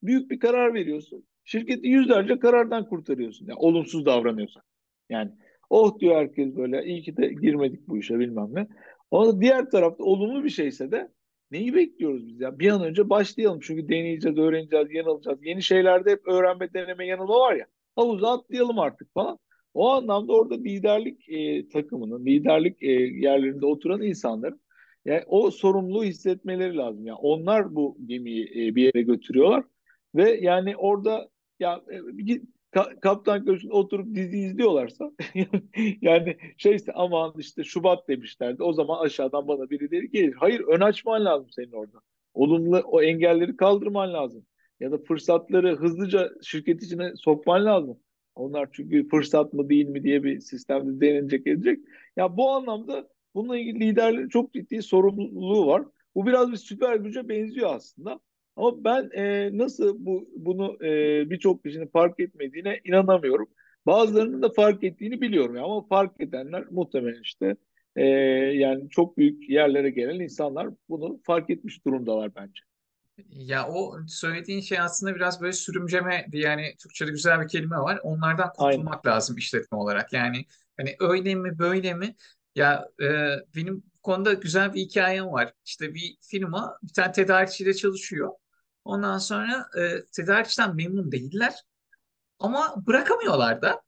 [0.03, 1.27] Büyük bir karar veriyorsun.
[1.47, 3.47] Şirketi yüzlerce karardan kurtarıyorsun.
[3.47, 4.63] Yani olumsuz davranıyorsan.
[5.11, 5.31] Yani
[5.71, 8.67] oh diyor herkes böyle iyi ki de girmedik bu işe bilmem ne.
[9.11, 11.13] Ama diğer tarafta olumlu bir şeyse de
[11.51, 12.59] neyi bekliyoruz biz ya?
[12.59, 13.61] Bir an önce başlayalım.
[13.63, 15.39] Çünkü deneyeceğiz, öğreneceğiz, yanılacağız.
[15.43, 17.67] Yeni şeylerde hep öğrenme, deneme, yanılma var ya.
[17.97, 19.39] Havuza atlayalım artık falan.
[19.75, 24.61] O anlamda orada liderlik e, takımının, liderlik e, yerlerinde oturan insanların
[25.05, 27.07] yani o sorumluluğu hissetmeleri lazım.
[27.07, 29.65] Yani onlar bu gemiyi e, bir yere götürüyorlar
[30.15, 31.29] ve yani orada
[31.61, 32.40] ya e,
[32.71, 35.12] ka Kaptan Köşk'ün oturup dizi izliyorlarsa
[36.01, 40.35] yani şeyse aman işte Şubat demişlerdi o zaman aşağıdan bana birileri gelir.
[40.35, 42.01] Hayır ön açman lazım senin orada.
[42.35, 44.47] Olumlu o engelleri kaldırman lazım.
[44.81, 47.99] Ya da fırsatları hızlıca şirket içine sokman lazım.
[48.35, 51.79] Onlar çünkü fırsat mı değil mi diye bir sistemde denilecek edecek.
[52.16, 55.83] Ya bu anlamda bununla ilgili liderlerin çok ciddi sorumluluğu var.
[56.14, 58.21] Bu biraz bir süper güce benziyor aslında.
[58.57, 63.49] Ama ben e, nasıl bu bunu e, birçok kişinin fark etmediğine inanamıyorum.
[63.87, 67.57] Bazılarının da fark ettiğini biliyorum ama fark edenler muhtemelen işte
[67.97, 68.05] e,
[68.57, 72.61] yani çok büyük yerlere gelen insanlar bunu fark etmiş durumdalar bence.
[73.31, 78.01] Ya o söylediğin şey aslında biraz böyle sürümceme diye yani Türkçe'de güzel bir kelime var.
[78.03, 78.77] Onlardan Aynen.
[78.77, 80.12] kurtulmak lazım işletme olarak.
[80.12, 80.45] Yani
[80.77, 82.16] hani öyle mi böyle mi?
[82.55, 83.07] Ya e,
[83.57, 85.53] benim konuda güzel bir hikayem var.
[85.64, 88.33] İşte bir firma bir tane tedarikçiyle çalışıyor.
[88.87, 91.55] Ondan sonra e, tedarikçiden memnun değiller
[92.38, 93.83] ama bırakamıyorlar da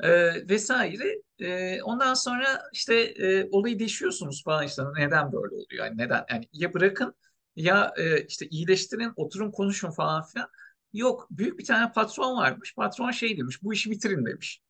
[0.00, 0.10] e,
[0.48, 1.22] vesaire.
[1.38, 5.84] E, ondan sonra işte e, olayı deşiyorsunuz falan işte neden böyle oluyor?
[5.84, 6.24] Yani neden?
[6.30, 7.14] Yani ya bırakın
[7.56, 10.48] ya e, işte iyileştirin, oturun konuşun falan filan.
[10.92, 12.74] Yok, büyük bir tane patron varmış.
[12.74, 14.62] Patron şey demiş, bu işi bitirin demiş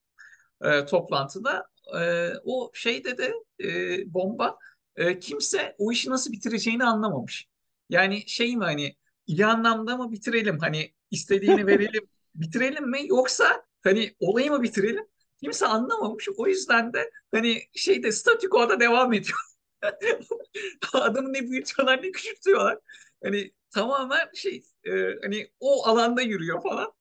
[0.64, 1.66] e, toplantıda.
[2.00, 3.32] E, o şeyde de
[3.64, 4.58] e, bomba
[4.96, 7.46] e, kimse o işi nasıl bitireceğini anlamamış.
[7.90, 8.96] Yani şey mi hani
[9.26, 15.06] iyi anlamda mı bitirelim hani istediğini verelim bitirelim mi yoksa hani olayı mı bitirelim?
[15.42, 16.28] Kimse anlamamış.
[16.36, 19.38] O yüzden de hani şeyde statükoda devam ediyor.
[20.92, 22.78] Adamı ne büyütüyorlar ne küçültüyorlar.
[23.24, 24.90] Hani tamamen şey e,
[25.22, 26.92] hani o alanda yürüyor falan.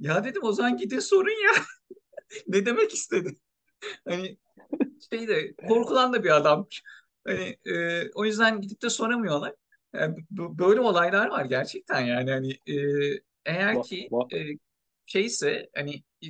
[0.00, 1.52] Ya dedim o zaman gidin sorun ya.
[2.48, 3.36] Ne demek istedi?
[4.08, 4.38] Hani
[5.10, 6.82] şey de korkulan da bir adammış.
[7.26, 9.54] Hani e, o yüzden gidip de soramıyorlar.
[9.94, 12.76] Yani b- böyle olaylar var gerçekten yani hani e,
[13.46, 14.38] eğer ki e,
[15.06, 16.26] şeyse hani e,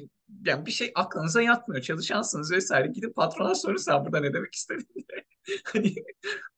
[0.47, 4.89] yani bir şey aklınıza yatmıyor çalışansınız vesaire gidip patrona sorun sen burada ne demek istedin
[4.95, 5.25] diye.
[5.65, 5.95] Hani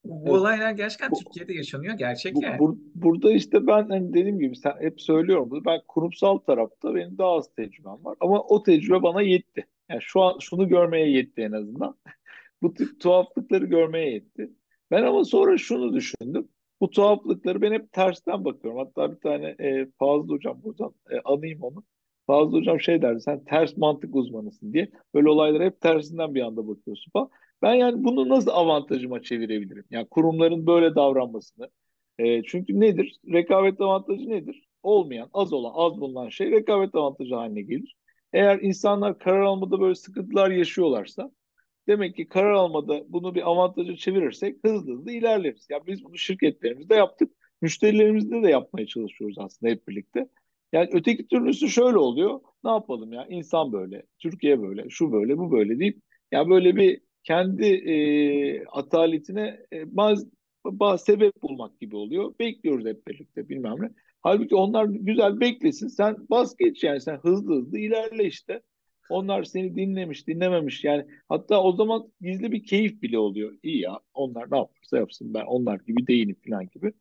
[0.04, 0.40] bu, bu evet.
[0.40, 2.58] olaylar gerçekten Bu, Türkiye'de yaşanıyor gerçek bu, yani.
[2.58, 5.64] bur- burada işte ben hani dediğim gibi sen hep söylüyorum bunu.
[5.64, 8.16] Ben kurumsal tarafta benim daha az tecrübem var.
[8.20, 9.66] Ama o tecrübe bana yetti.
[9.90, 11.98] Yani şu an şunu görmeye yetti en azından.
[12.62, 14.50] Bu tip tuhaflıkları görmeye yetti.
[14.90, 16.48] Ben ama sonra şunu düşündüm.
[16.80, 18.78] Bu tuhaflıkları ben hep tersten bakıyorum.
[18.78, 21.84] Hatta bir tane e, Fazıl Hocam buradan e, anayım onu.
[22.26, 24.90] Fazıl Hocam şey derdi sen ters mantık uzmanısın diye.
[25.14, 27.30] Böyle olaylara hep tersinden bir anda bakıyorsun falan.
[27.62, 29.84] Ben yani bunu nasıl avantajıma çevirebilirim?
[29.90, 31.70] Yani kurumların böyle davranmasını.
[32.18, 33.20] E, çünkü nedir?
[33.32, 34.68] Rekabet avantajı nedir?
[34.82, 37.96] Olmayan, az olan, az bulunan şey rekabet avantajı haline gelir.
[38.32, 41.30] Eğer insanlar karar almada böyle sıkıntılar yaşıyorlarsa
[41.88, 45.66] Demek ki karar almada bunu bir avantaja çevirirsek hızlı hızlı ilerleriz.
[45.70, 47.32] Ya biz bunu şirketlerimizde yaptık.
[47.62, 50.28] Müşterilerimizde de yapmaya çalışıyoruz aslında hep birlikte.
[50.72, 52.40] Yani öteki türlüsü şöyle oluyor.
[52.64, 53.26] Ne yapalım ya?
[53.26, 56.00] İnsan böyle, Türkiye böyle, şu böyle, bu böyle deyip
[56.32, 60.30] ya böyle bir kendi e, ataletine e, bazı,
[60.64, 62.34] bazı sebep bulmak gibi oluyor.
[62.40, 63.90] Bekliyoruz hep birlikte bilmem ne.
[64.22, 65.88] Halbuki onlar güzel beklesin.
[65.88, 68.62] Sen bas geç yani sen hızlı hızlı ilerle işte.
[69.10, 70.84] Onlar seni dinlemiş, dinlememiş.
[70.84, 73.58] Yani hatta o zaman gizli bir keyif bile oluyor.
[73.62, 76.92] İyi ya onlar ne yaparsa yapsın ben onlar gibi değilim falan gibi.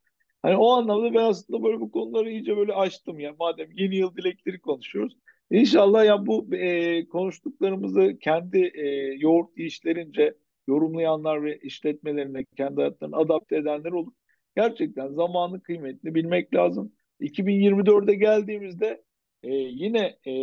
[0.42, 3.36] Hani o anlamda ben aslında böyle bu konuları iyice böyle açtım ya.
[3.40, 5.18] Madem yeni yıl dilekleri konuşuyoruz.
[5.52, 8.88] İnşallah ya bu e, konuştuklarımızı kendi e,
[9.20, 10.34] yoğurt işlerince
[10.68, 14.14] yorumlayanlar ve işletmelerine kendi hayatlarını adapte edenler olur.
[14.56, 16.92] Gerçekten zamanın kıymetini bilmek lazım.
[17.20, 19.04] 2024'e geldiğimizde
[19.46, 20.34] e, yine e,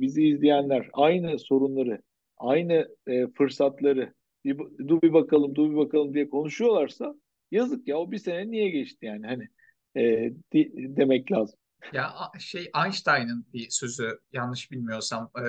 [0.00, 2.02] bizi izleyenler aynı sorunları,
[2.36, 7.14] aynı e, fırsatları bir, dur bir bakalım, dur bir bakalım diye konuşuyorlarsa
[7.50, 9.48] yazık ya o bir sene niye geçti yani hani
[9.96, 11.58] e, di- demek lazım.
[11.92, 15.42] Ya şey Einstein'ın bir sözü yanlış bilmiyorsam e,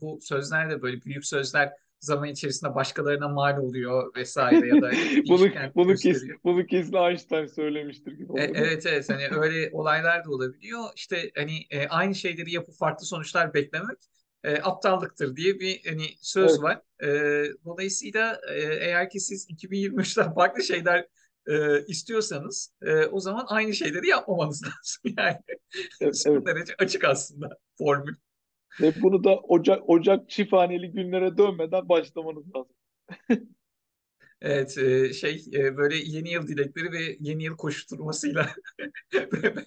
[0.00, 4.90] bu sözler de böyle büyük sözler zaman içerisinde başkalarına mal oluyor vesaire ya da
[5.28, 10.30] Bunu bunu kes bunu kesin Einstein söylemiştir gibi E, evet evet hani öyle olaylar da
[10.30, 10.84] olabiliyor.
[10.96, 13.98] İşte hani e, aynı şeyleri yapıp farklı sonuçlar beklemek
[14.44, 16.80] e, aptallıktır diye bir hani söz Evet, var.
[17.02, 17.08] E,
[17.64, 21.06] dolayısıyla e, eğer ki siz 2023'ten farklı şeyler
[21.46, 25.36] e, istiyorsanız e, o zaman aynı şeyleri yapmamanız lazım yani.
[26.00, 26.46] evet, evet.
[26.46, 28.14] derece açık aslında formül.
[28.80, 32.76] Ve bunu da Ocak Ocak çifthaneli günlere dönmeden başlamanız lazım.
[34.40, 38.48] Evet, e, şey e, böyle yeni yıl dilekleri ve yeni yıl koşturmasıyla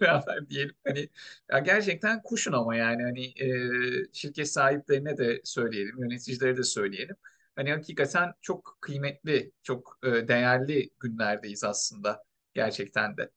[0.02, 0.76] beraber diyelim.
[0.88, 1.10] Hani
[1.52, 7.16] ya gerçekten kuşun ama yani hani e, şirket sahiplerine de söyleyelim, yöneticilere de söyleyelim.
[7.56, 13.30] Hani hakikaten çok kıymetli, çok değerli günlerdeyiz aslında gerçekten de.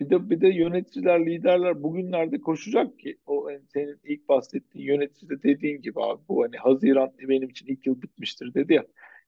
[0.00, 5.42] Bir de bir de yöneticiler, liderler bugünlerde koşacak ki o senin ilk bahsettiğin yönetici de
[5.42, 8.84] dediğin gibi abi bu hani Haziran benim için ilk yıl bitmiştir dedi ya.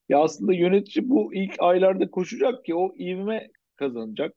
[0.09, 4.35] Ya aslında yönetici bu ilk aylarda koşacak ki o ivme kazanacak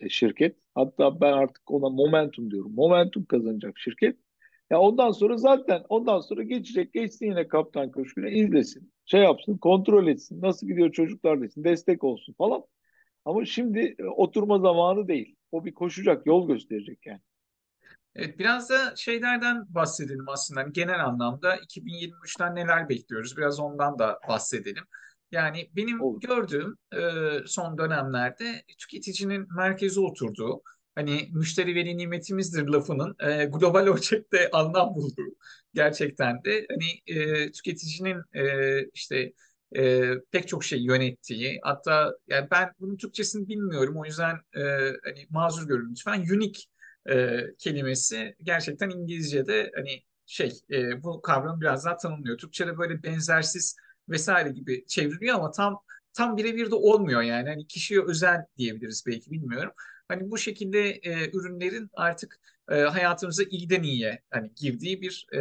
[0.00, 0.56] e, şirket.
[0.74, 2.74] Hatta ben artık ona momentum diyorum.
[2.74, 4.16] Momentum kazanacak şirket.
[4.70, 8.92] Ya ondan sonra zaten ondan sonra geçecek geçsin yine Kaptan Köşkü'ne izlesin.
[9.06, 10.42] Şey yapsın, kontrol etsin.
[10.42, 12.64] Nasıl gidiyor çocuklar desin, destek olsun falan.
[13.24, 15.36] Ama şimdi e, oturma zamanı değil.
[15.54, 17.20] O bir koşacak, yol gösterecek yani.
[18.14, 20.60] Evet, biraz da şeylerden bahsedelim aslında.
[20.60, 23.36] Yani genel anlamda 2023'ten neler bekliyoruz?
[23.36, 24.84] Biraz ondan da bahsedelim.
[25.32, 26.20] Yani benim Olur.
[26.20, 27.00] gördüğüm e,
[27.46, 30.62] son dönemlerde tüketicinin merkeze oturduğu,
[30.94, 35.36] hani müşteri veli nimetimizdir lafının e, global ölçekte anlam bulduğu
[35.74, 38.44] gerçekten de hani e, tüketicinin e,
[38.94, 39.32] işte
[39.76, 44.60] e, pek çok şey yönettiği hatta yani ben bunun Türkçesini bilmiyorum o yüzden e,
[45.04, 46.60] hani mazur görün lütfen unique
[47.10, 52.38] e, kelimesi gerçekten İngilizce'de hani şey e, bu kavramı biraz daha tanımlıyor.
[52.38, 53.76] Türkçe'de böyle benzersiz
[54.08, 55.80] vesaire gibi çevriliyor ama tam
[56.12, 57.48] tam birebir de olmuyor yani.
[57.48, 59.72] Hani kişiye özel diyebiliriz belki bilmiyorum.
[60.08, 65.38] Hani bu şekilde e, ürünlerin artık e, hayatımıza iyiden iyiye hani girdiği bir e,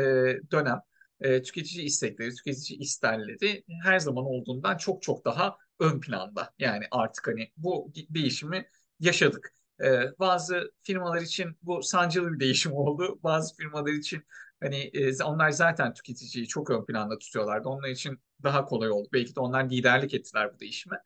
[0.52, 0.80] dönem.
[1.24, 6.54] E, tüketici istekleri, tüketici isterleri her zaman olduğundan çok çok daha ön planda.
[6.60, 8.66] Yani artık hani bu değişimi
[9.00, 9.54] yaşadık.
[9.84, 13.20] Ee, bazı firmalar için bu sancılı bir değişim oldu.
[13.24, 14.24] Bazı firmalar için
[14.62, 17.70] hani e, onlar zaten tüketiciyi çok ön planda tutuyorlardı.
[17.70, 19.10] Onlar için daha kolay oldu.
[19.14, 20.98] Belki de onlar liderlik ettiler bu değişime.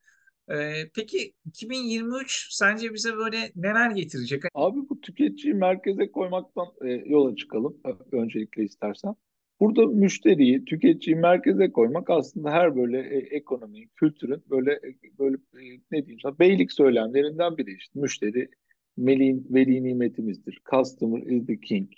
[0.52, 4.44] Ee, peki 2023 sence bize böyle neler getirecek?
[4.54, 7.78] Abi bu tüketiciyi merkeze koymaktan e, yola çıkalım
[8.12, 9.16] öncelikle istersen.
[9.60, 15.80] Burada müşteriyi, tüketiciyi merkeze koymak aslında her böyle e, ekonomi, kültürün böyle e, böyle e,
[15.92, 18.00] ne diyeyim sana beylik söylemlerinden biri işte.
[18.00, 18.50] Müşteri
[18.98, 20.62] veli, veli nimetimizdir.
[20.72, 21.90] Customer is the king.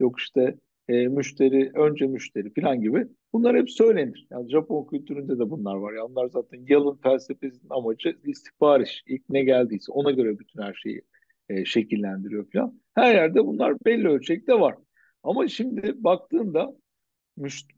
[0.00, 3.06] Yok işte e, müşteri, önce müşteri falan gibi.
[3.32, 4.26] Bunlar hep söylenir.
[4.30, 5.92] Yani Japon kültüründe de bunlar var.
[5.92, 9.02] Yani onlar zaten yalın felsefesinin amacı istihbariş.
[9.06, 11.02] İlk ne geldiyse ona göre bütün her şeyi
[11.48, 12.80] e, şekillendiriyor falan.
[12.94, 14.74] Her yerde bunlar belli ölçekte var.
[15.22, 16.76] Ama şimdi baktığında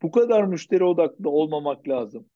[0.02, 2.26] bu kadar müşteri odaklı olmamak lazım.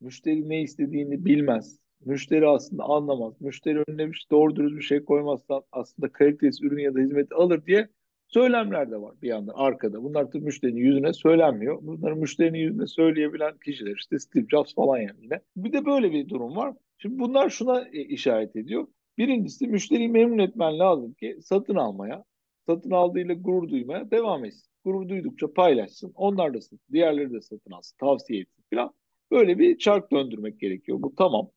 [0.00, 1.78] Müşteri ne istediğini bilmez.
[2.04, 3.40] Müşteri aslında anlamaz.
[3.40, 7.34] Müşteri önüne bir şey, doğru dürüst bir şey koymazsan aslında kalitesiz ürün ya da hizmeti
[7.34, 7.88] alır diye
[8.28, 10.02] söylemler de var bir yandan arkada.
[10.02, 11.78] Bunlar tabii müşterinin yüzüne söylenmiyor.
[11.82, 15.40] Bunları müşterinin yüzüne söyleyebilen kişiler işte Steve Jobs falan yani yine.
[15.56, 16.74] Bir de böyle bir durum var.
[16.98, 18.86] Şimdi bunlar şuna e, işaret ediyor.
[19.18, 22.24] Birincisi müşteriyi memnun etmen lazım ki satın almaya,
[22.66, 24.69] satın aldığıyla gurur duymaya devam etsin.
[24.84, 26.12] Gurur duydukça paylaşsın.
[26.14, 28.92] Onlar da satın, diğerleri de satın alsın, tavsiye etsin falan.
[29.30, 31.02] Böyle bir çark döndürmek gerekiyor.
[31.02, 31.50] Bu tamam.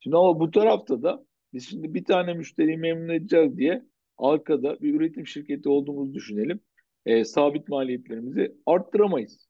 [0.00, 3.82] Şimdi ama bu tarafta da biz şimdi bir tane müşteriyi memnun edeceğiz diye
[4.18, 6.60] arkada bir üretim şirketi olduğumuzu düşünelim.
[7.06, 9.48] E, sabit maliyetlerimizi arttıramayız.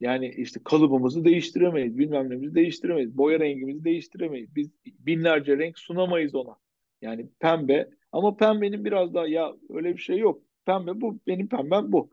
[0.00, 4.56] Yani işte kalıbımızı değiştiremeyiz, bilmem nemizi değiştiremeyiz, boya rengimizi değiştiremeyiz.
[4.56, 6.56] Biz binlerce renk sunamayız ona.
[7.02, 10.42] Yani pembe ama pembenin biraz daha ya öyle bir şey yok.
[10.66, 12.10] Pembe bu, benim pembem bu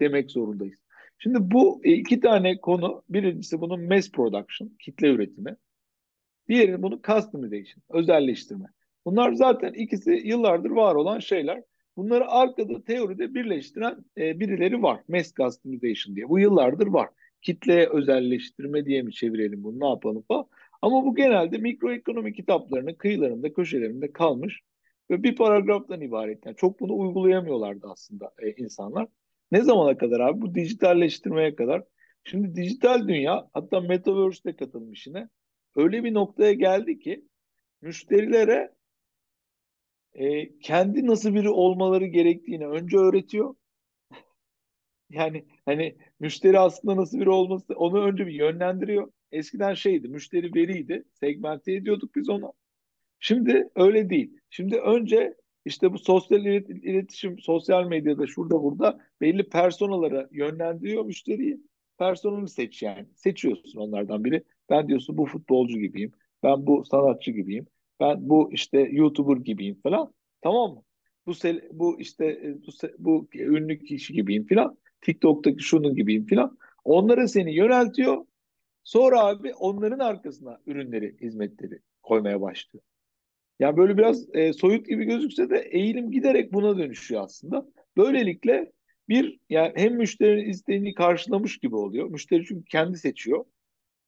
[0.00, 0.78] demek zorundayız.
[1.18, 5.56] Şimdi bu iki tane konu, birincisi bunun mass production, kitle üretimi.
[6.48, 8.66] Diğeri bunu customization, özelleştirme.
[9.04, 11.62] Bunlar zaten ikisi yıllardır var olan şeyler.
[11.96, 15.00] Bunları arkada teoride birleştiren e, birileri var.
[15.08, 16.28] Mass customization diye.
[16.28, 17.08] Bu yıllardır var.
[17.42, 20.46] Kitleye özelleştirme diye mi çevirelim bunu ne yapalım falan.
[20.82, 24.60] Ama bu genelde mikroekonomi kitaplarının kıyılarında, köşelerinde kalmış
[25.10, 26.46] ve bir paragraftan ibaret.
[26.46, 29.08] Yani çok bunu uygulayamıyorlardı aslında e, insanlar.
[29.52, 30.40] Ne zamana kadar abi?
[30.40, 31.82] Bu dijitalleştirmeye kadar.
[32.24, 35.28] Şimdi dijital dünya hatta Metaverse de katılmış yine.
[35.76, 37.24] Öyle bir noktaya geldi ki
[37.82, 38.74] müşterilere
[40.14, 43.54] e, kendi nasıl biri olmaları gerektiğini önce öğretiyor.
[45.10, 49.12] Yani hani müşteri aslında nasıl biri olması onu önce bir yönlendiriyor.
[49.32, 51.04] Eskiden şeydi müşteri veriydi.
[51.20, 52.52] Segmente ediyorduk biz onu.
[53.20, 54.38] Şimdi öyle değil.
[54.50, 61.60] Şimdi önce işte bu sosyal iletişim, sosyal medyada şurada burada belli personalara yönlendiriyor müşteriyi.
[61.98, 63.06] Personanı seç yani.
[63.16, 64.44] Seçiyorsun onlardan biri.
[64.70, 66.12] Ben diyorsun bu futbolcu gibiyim.
[66.42, 67.66] Ben bu sanatçı gibiyim.
[68.00, 70.12] Ben bu işte YouTuber gibiyim falan.
[70.42, 70.82] Tamam mı?
[71.26, 71.32] Bu
[71.72, 74.78] bu işte e, bu, bu ünlü kişi gibiyim falan.
[75.00, 76.58] TikTok'taki şunun gibiyim falan.
[76.84, 78.26] Onlara seni yöneltiyor.
[78.84, 82.84] Sonra abi onların arkasına ürünleri, hizmetleri koymaya başlıyor.
[83.62, 87.68] Yani böyle biraz e, soyut gibi gözükse de eğilim giderek buna dönüşüyor aslında.
[87.96, 88.72] Böylelikle
[89.08, 92.10] bir yani hem müşterinin isteğini karşılamış gibi oluyor.
[92.10, 93.44] Müşteri çünkü kendi seçiyor.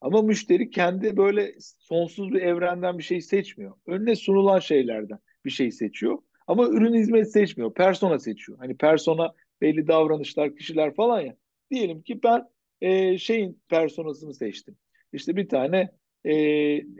[0.00, 3.72] Ama müşteri kendi böyle sonsuz bir evrenden bir şey seçmiyor.
[3.86, 6.18] Önüne sunulan şeylerden bir şey seçiyor.
[6.46, 7.74] Ama ürün hizmet seçmiyor.
[7.74, 8.58] Persona seçiyor.
[8.58, 11.36] Hani persona belli davranışlar, kişiler falan ya.
[11.70, 12.48] Diyelim ki ben
[12.80, 14.76] e, şeyin personasını seçtim.
[15.12, 15.90] İşte bir tane
[16.24, 16.34] e,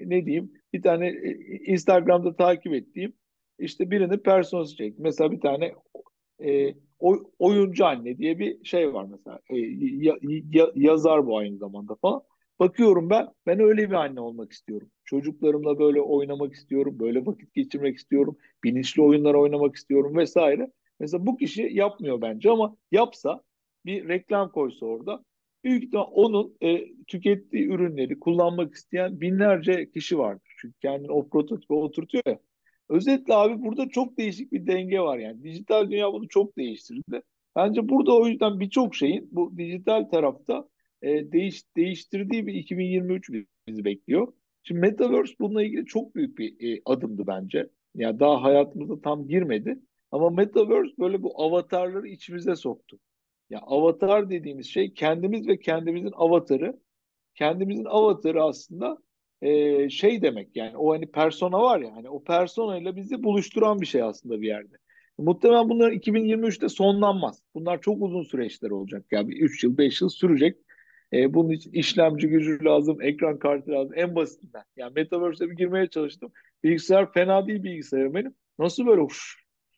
[0.07, 1.31] ne diyeyim bir tane e,
[1.73, 3.13] Instagram'da takip ettiğim
[3.59, 5.03] işte birinin personası çekti.
[5.03, 5.75] Mesela bir tane
[6.45, 6.75] e,
[7.39, 9.41] oyuncu anne diye bir şey var mesela.
[9.51, 9.57] E,
[10.07, 10.17] ya,
[10.53, 12.23] ya, yazar bu aynı zamanda falan.
[12.61, 14.91] bakıyorum ben, ben öyle bir anne olmak istiyorum.
[15.05, 20.71] Çocuklarımla böyle oynamak istiyorum, böyle vakit geçirmek istiyorum, bilinçli oyunlar oynamak istiyorum vesaire.
[21.01, 23.43] Mesela bu kişi yapmıyor bence ama yapsa
[23.87, 25.25] bir reklam koysa orada
[25.65, 30.44] büyük ihtimal onun e, tükettiği ürünleri kullanmak isteyen binlerce kişi vardır.
[30.65, 32.39] Çünkü kendini o prototipe oturtuyor ya.
[32.89, 35.43] Özetle abi burada çok değişik bir denge var yani.
[35.43, 37.23] Dijital dünya bunu çok değiştirdi.
[37.57, 40.69] Bence burada o yüzden birçok şeyin bu dijital tarafta
[41.03, 43.31] e, değiş, değiştirdiği bir 2023
[43.67, 44.33] bizi bekliyor.
[44.63, 47.59] Şimdi Metaverse bununla ilgili çok büyük bir e, adımdı bence.
[47.59, 49.79] Ya yani daha hayatımıza tam girmedi.
[50.11, 52.99] Ama Metaverse böyle bu avatarları içimize soktu.
[53.51, 56.81] Ya avatar dediğimiz şey kendimiz ve kendimizin avatarı.
[57.35, 58.99] Kendimizin avatarı aslında
[59.43, 63.81] e, şey demek yani o hani persona var ya hani o persona ile bizi buluşturan
[63.81, 64.77] bir şey aslında bir yerde.
[65.19, 67.43] Muhtemelen bunlar 2023'te sonlanmaz.
[67.55, 69.05] Bunlar çok uzun süreçler olacak.
[69.11, 70.57] Yani 3 yıl 5 yıl sürecek.
[71.13, 73.93] E, bunun için işlemci gücü lazım, ekran kartı lazım.
[73.97, 74.63] En basitinden.
[74.77, 76.33] Yani Metaverse'e bir girmeye çalıştım.
[76.65, 78.35] Bilgisayar fena değil bilgisayarım benim.
[78.59, 79.19] Nasıl böyle uf,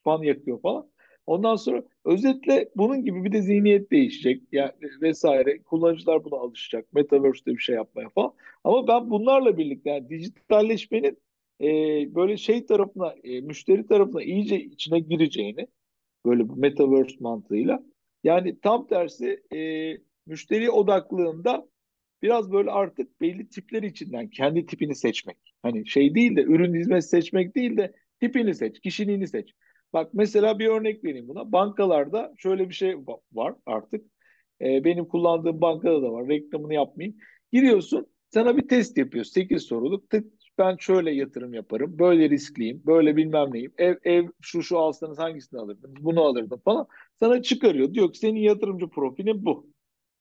[0.04, 0.90] fan yakıyor falan.
[1.26, 5.62] Ondan sonra özetle bunun gibi bir de zihniyet değişecek yani vesaire.
[5.62, 6.92] Kullanıcılar buna alışacak.
[6.92, 8.34] Metaverse'de bir şey yapmaya falan.
[8.64, 11.18] Ama ben bunlarla birlikte yani dijitalleşmenin
[11.60, 11.66] e,
[12.14, 15.66] böyle şey tarafına, e, müşteri tarafına iyice içine gireceğini
[16.26, 17.82] böyle bu Metaverse mantığıyla.
[18.24, 19.58] Yani tam tersi e,
[20.26, 21.68] müşteri odaklığında
[22.22, 25.36] biraz böyle artık belli tipler içinden kendi tipini seçmek.
[25.62, 29.54] Hani şey değil de ürün hizmet seçmek değil de tipini seç, kişiliğini seç.
[29.92, 31.52] Bak mesela bir örnek vereyim buna.
[31.52, 32.96] Bankalarda şöyle bir şey
[33.32, 34.06] var artık.
[34.60, 36.28] E, benim kullandığım bankada da var.
[36.28, 37.16] Reklamını yapmayayım.
[37.52, 39.24] Giriyorsun sana bir test yapıyor.
[39.24, 40.10] 8 soruluk.
[40.10, 41.98] Tık ben şöyle yatırım yaparım.
[41.98, 42.82] Böyle riskliyim.
[42.86, 43.72] Böyle bilmem neyim.
[43.78, 46.04] Ev, ev şu şu alsanız hangisini alırdınız?
[46.04, 46.86] Bunu alırdım falan.
[47.20, 47.94] Sana çıkarıyor.
[47.94, 49.70] Diyor ki senin yatırımcı profilin bu.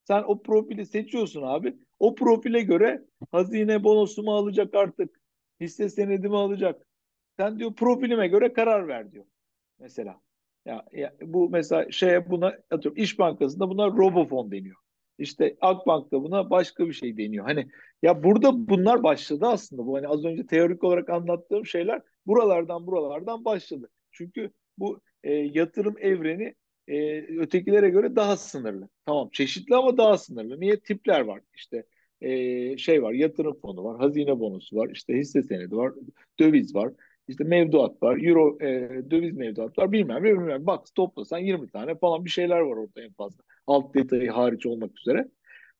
[0.04, 1.76] Sen o profili seçiyorsun abi.
[1.98, 5.20] O profile göre hazine bonosu mu alacak artık?
[5.60, 6.86] Hisse senedi mi alacak?
[7.36, 9.24] Sen diyor profilime göre karar ver diyor.
[9.78, 10.20] Mesela.
[10.64, 14.76] Ya, ya bu mesela şeye buna atıyorum İş Bankası'nda buna robofon deniyor.
[15.18, 17.44] İşte Akbank'ta buna başka bir şey deniyor.
[17.44, 17.68] Hani
[18.02, 19.86] ya burada bunlar başladı aslında.
[19.86, 23.88] Bu hani az önce teorik olarak anlattığım şeyler buralardan buralardan başladı.
[24.12, 26.54] Çünkü bu e, yatırım evreni
[26.88, 28.88] e, ötekilere göre daha sınırlı.
[29.06, 30.60] Tamam çeşitli ama daha sınırlı.
[30.60, 30.80] Niye?
[30.80, 31.40] Tipler var.
[31.54, 31.84] İşte
[32.20, 35.92] e, şey var, yatırım fonu var, hazine bonusu var, işte hisse senedi var,
[36.38, 36.92] döviz var,
[37.28, 38.66] işte mevduat var, euro e,
[39.10, 40.66] döviz mevduat var, bilmem ne bilmem.
[40.66, 43.44] Bak toplasan 20 tane falan bir şeyler var orada en fazla.
[43.66, 45.28] Alt detayı hariç olmak üzere.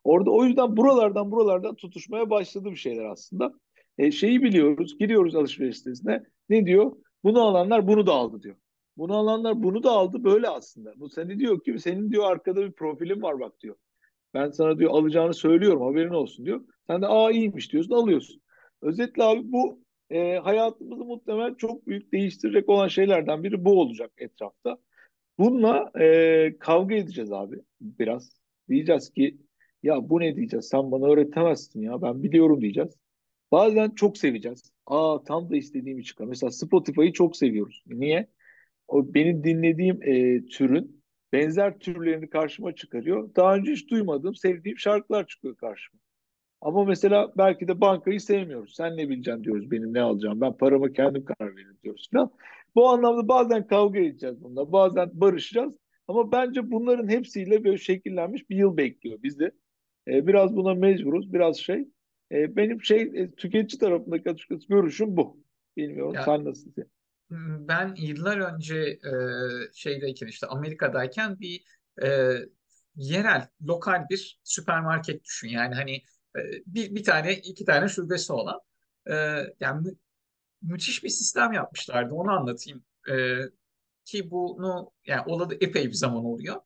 [0.05, 3.53] Orada o yüzden buralardan buralardan tutuşmaya başladı bir şeyler aslında.
[3.99, 6.25] E, şeyi biliyoruz, giriyoruz alışveriş sitesine.
[6.49, 6.93] Ne diyor?
[7.25, 8.57] Bunu alanlar bunu da aldı diyor.
[8.97, 10.93] Bunu alanlar bunu da aldı böyle aslında.
[10.97, 13.77] Bu seni diyor ki senin diyor arkada bir profilin var bak diyor.
[14.35, 16.65] Ben sana diyor alacağını söylüyorum haberin olsun diyor.
[16.87, 18.43] Sen de aa iyiymiş diyorsun alıyorsun.
[18.83, 24.79] Özetle abi bu e, hayatımızı muhtemelen çok büyük değiştirecek olan şeylerden biri bu olacak etrafta.
[25.39, 28.37] Bununla e, kavga edeceğiz abi biraz.
[28.69, 29.39] Diyeceğiz ki
[29.83, 32.97] ya bu ne diyeceğiz sen bana öğretemezsin ya ben biliyorum diyeceğiz.
[33.53, 34.73] Bazen çok seveceğiz.
[34.87, 36.25] Aa tam da istediğimi çıkar.
[36.25, 37.83] Mesela Spotify'ı çok seviyoruz.
[37.87, 38.29] Niye?
[38.89, 43.35] O benim dinlediğim e, türün benzer türlerini karşıma çıkarıyor.
[43.37, 46.01] Daha önce hiç duymadığım, sevdiğim şarkılar çıkıyor karşıma.
[46.67, 48.75] Ama mesela belki de bankayı sevmiyoruz.
[48.77, 50.41] Sen ne bileceksin diyoruz benim ne alacağım.
[50.41, 52.31] Ben paramı kendim karar veririm diyoruz falan.
[52.75, 54.73] Bu anlamda bazen kavga edeceğiz bununla.
[54.73, 55.73] Bazen barışacağız.
[56.09, 59.51] Ama bence bunların hepsiyle böyle şekillenmiş bir yıl bekliyor bizi.
[60.09, 61.33] Ee, biraz buna mecburuz.
[61.33, 61.89] Biraz şey.
[62.33, 65.45] Ee, benim şey e, tüketici tarafındaki açıkçası görüşüm bu.
[65.77, 66.91] Bilmiyorum Ya sen nasılsın?
[67.69, 69.11] ben yıllar önce e,
[69.75, 71.65] şeydeyken işte Amerika'dayken bir
[72.03, 72.33] e,
[72.97, 75.49] yerel, lokal bir süpermarket düşün.
[75.49, 76.03] Yani hani
[76.67, 78.61] bir, bir tane, iki tane şubesi olan.
[79.11, 79.15] E,
[79.61, 79.97] yani mü-
[80.63, 82.15] müthiş bir sistem yapmışlardı.
[82.15, 82.85] Onu anlatayım.
[83.11, 83.39] E,
[84.05, 86.61] ki bunu yani olalı epey bir zaman oluyor.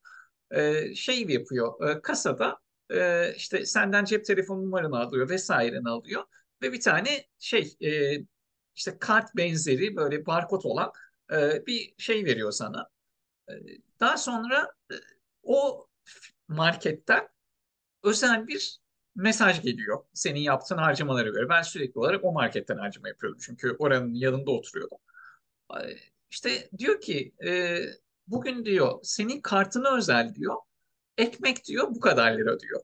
[0.50, 1.90] E, şey yapıyor.
[1.90, 2.58] E, kasada
[2.90, 6.24] e, işte senden cep telefonu numaranı alıyor vesaireni alıyor
[6.62, 8.18] ve bir tane şey e,
[8.76, 10.92] işte kart benzeri böyle barkod olan
[11.32, 12.88] e, bir şey veriyor sana.
[13.50, 13.52] E,
[14.00, 14.94] daha sonra e,
[15.42, 15.86] o
[16.48, 17.28] marketten
[18.02, 18.80] özel bir
[19.20, 21.48] mesaj geliyor senin yaptığın harcamalara göre.
[21.48, 24.98] Ben sürekli olarak o marketten harcama yapıyordum çünkü oranın yanında oturuyordum.
[26.30, 27.78] İşte diyor ki e,
[28.26, 30.56] bugün diyor senin kartına özel diyor
[31.18, 32.80] ekmek diyor bu kadar lira diyor.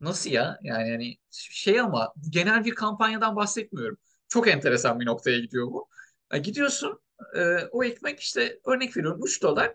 [0.00, 0.58] Nasıl ya?
[0.62, 3.98] Yani yani şey ama genel bir kampanyadan bahsetmiyorum.
[4.28, 5.88] Çok enteresan bir noktaya gidiyor bu.
[6.32, 7.00] E, gidiyorsun
[7.36, 9.74] e, o ekmek işte örnek veriyorum 3 dolar.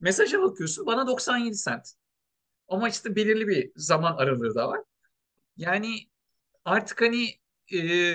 [0.00, 1.88] Mesaja bakıyorsun bana 97 sent.
[2.68, 4.80] Ama işte belirli bir zaman aralığı da var.
[5.56, 5.98] Yani
[6.64, 7.28] artık hani
[7.74, 8.14] e,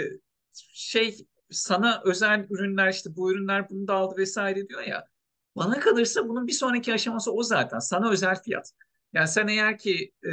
[0.74, 1.18] şey
[1.52, 5.08] sana özel ürünler işte bu ürünler bunu da aldı vesaire diyor ya.
[5.56, 7.80] Bana kalırsa bunun bir sonraki aşaması o zaten.
[7.80, 8.72] Sana özel fiyat.
[9.14, 10.30] Yani sen eğer ki e,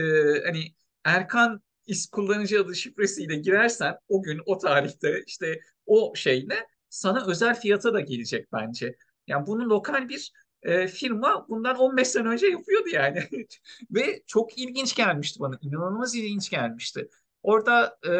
[0.46, 7.26] hani Erkan is kullanıcı adı şifresiyle girersen o gün o tarihte işte o şeyle sana
[7.26, 8.96] özel fiyata da gelecek bence.
[9.26, 10.32] Yani bunu lokal bir
[10.62, 13.28] e, firma bundan 15 sene önce yapıyordu yani.
[13.90, 15.58] Ve çok ilginç gelmişti bana.
[15.62, 17.08] İnanılmaz ilginç gelmişti.
[17.42, 18.12] Orada e,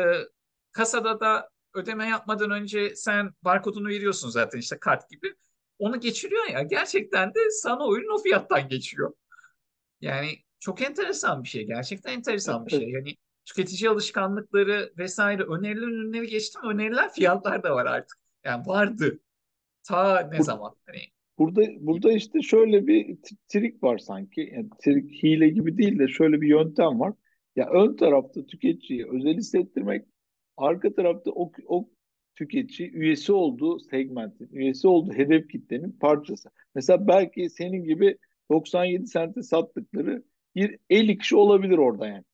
[0.72, 5.34] kasada da ödeme yapmadan önce sen barkodunu veriyorsun zaten işte kart gibi.
[5.78, 9.12] Onu geçiriyor ya gerçekten de sana o ürün o fiyattan geçiyor.
[10.01, 11.66] Yani çok enteresan bir şey.
[11.66, 12.91] Gerçekten enteresan bir şey.
[12.91, 16.62] Yani tüketici alışkanlıkları vesaire önerilen ürünleri geçtim.
[16.64, 18.18] Önerilen fiyatlar da var artık.
[18.45, 19.20] Yani vardı.
[19.82, 20.76] Ta ne zaman?
[20.86, 21.01] Hani
[21.39, 23.18] Burada burada işte şöyle bir
[23.49, 24.51] trik var sanki.
[24.55, 27.12] Yani trik hile gibi değil de şöyle bir yöntem var.
[27.57, 30.05] Ya ön tarafta tüketiciyi özel hissettirmek,
[30.57, 31.89] arka tarafta o, o
[32.34, 36.51] tüketici üyesi olduğu segmentin, üyesi olduğu hedef kitlenin parçası.
[36.74, 38.18] Mesela belki senin gibi
[38.51, 40.22] 97 sente sattıkları
[40.55, 42.24] bir 50 kişi olabilir orada yani.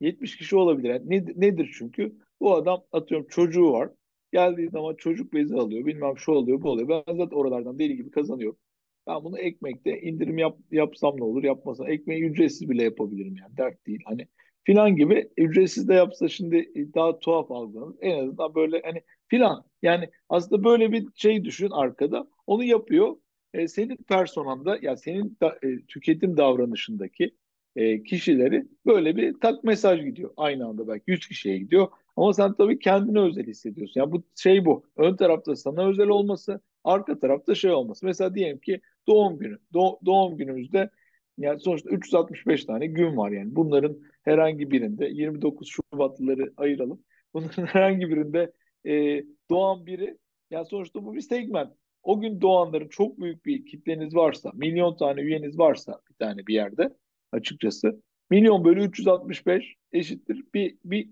[0.00, 0.88] 70 kişi olabilir.
[0.88, 2.16] Yani nedir çünkü?
[2.40, 3.90] Bu adam atıyorum çocuğu var.
[4.32, 5.86] Geldiği zaman çocuk bezi alıyor.
[5.86, 6.88] Bilmem şu oluyor bu oluyor.
[6.88, 8.58] Ben zaten oralardan deli gibi kazanıyorum.
[9.06, 11.88] Ben bunu ekmekte indirim yap, yapsam ne olur yapmasam.
[11.90, 13.56] Ekmeği ücretsiz bile yapabilirim yani.
[13.56, 14.00] Dert değil.
[14.04, 14.28] Hani
[14.64, 17.96] filan gibi ücretsiz de yapsa şimdi daha tuhaf algılanır.
[18.00, 19.64] En azından böyle hani filan.
[19.82, 22.28] Yani aslında böyle bir şey düşün arkada.
[22.46, 23.16] Onu yapıyor.
[23.54, 27.34] E, senin personanda ya senin da, e, tüketim davranışındaki
[27.76, 30.30] e, kişileri böyle bir tak mesaj gidiyor.
[30.36, 31.88] Aynı anda belki 100 kişiye gidiyor.
[32.18, 34.00] Ama sen tabii kendine özel hissediyorsun.
[34.00, 34.84] Yani bu şey bu.
[34.96, 38.06] Ön tarafta sana özel olması, arka tarafta şey olması.
[38.06, 39.58] Mesela diyelim ki doğum günü.
[39.74, 40.90] Do- doğum günümüzde
[41.38, 43.56] yani sonuçta 365 tane gün var yani.
[43.56, 47.02] Bunların herhangi birinde 29 Şubatlıları ayıralım.
[47.34, 48.52] Bunların herhangi birinde
[48.86, 50.18] e, doğan biri
[50.50, 51.72] yani sonuçta bu bir segment.
[52.02, 56.54] O gün doğanların çok büyük bir kitleniz varsa, milyon tane üyeniz varsa bir tane bir
[56.54, 56.96] yerde
[57.32, 58.02] açıkçası.
[58.30, 61.08] Milyon bölü 365 eşittir bir, bir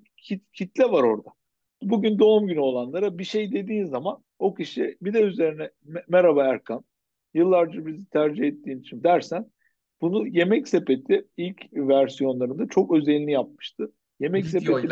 [0.52, 1.28] kitle var orada.
[1.82, 5.70] Bugün doğum günü olanlara bir şey dediğin zaman o kişi bir de üzerine
[6.08, 6.84] merhaba Erkan
[7.34, 9.50] yıllarca bizi tercih ettiğin için dersen
[10.00, 13.92] bunu Yemek Sepeti ilk versiyonlarında çok özelini yapmıştı.
[14.20, 14.88] Yemek Sepeti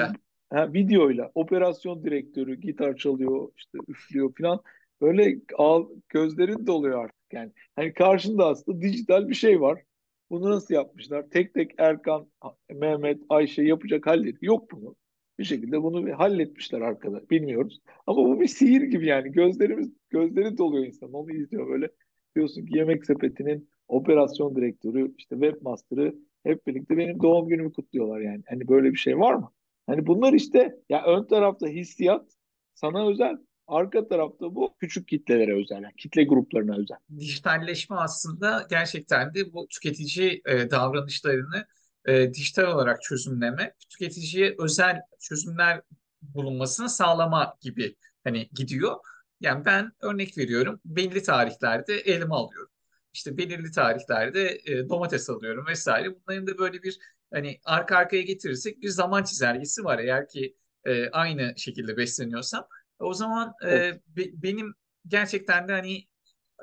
[0.50, 4.60] ha, videoyla operasyon direktörü gitar çalıyor işte üflüyor falan
[5.00, 7.52] böyle ağ, gözlerin doluyor artık yani.
[7.76, 9.82] Hani karşında aslında dijital bir şey var.
[10.30, 11.30] Bunu nasıl yapmışlar?
[11.30, 12.26] Tek tek Erkan,
[12.74, 14.96] Mehmet, Ayşe yapacak halleri yok bunu.
[15.38, 17.30] Bir şekilde bunu bir halletmişler arkada.
[17.30, 17.80] Bilmiyoruz.
[18.06, 19.32] Ama bu bir sihir gibi yani.
[19.32, 21.12] Gözlerimiz, gözleri doluyor insan.
[21.12, 21.88] Onu izliyor böyle.
[22.36, 26.14] Diyorsun ki Yemek Sepeti'nin operasyon direktörü, işte webmaster'ı
[26.44, 28.42] hep birlikte benim doğum günümü kutluyorlar yani.
[28.48, 29.50] Hani böyle bir şey var mı?
[29.86, 32.26] Hani bunlar işte ya ön tarafta hissiyat
[32.74, 33.36] sana özel.
[33.66, 36.96] Arka tarafta bu küçük kitlelere özel, yani kitle gruplarına özel.
[37.18, 41.66] Dijitalleşme aslında gerçekten de bu tüketici e, davranışlarını
[42.06, 45.82] e, dijital olarak çözümleme, tüketiciye özel çözümler
[46.22, 48.96] bulunmasını sağlama gibi hani gidiyor.
[49.40, 52.70] Yani ben örnek veriyorum belli tarihlerde elma alıyorum.
[53.12, 56.08] İşte belirli tarihlerde e, domates alıyorum vesaire.
[56.14, 56.98] Bunların da böyle bir
[57.32, 62.68] hani arka arkaya getirirsek bir zaman çizelgesi var eğer ki e, aynı şekilde besleniyorsam.
[62.98, 64.74] O zaman e, be, benim
[65.06, 66.06] gerçekten de hani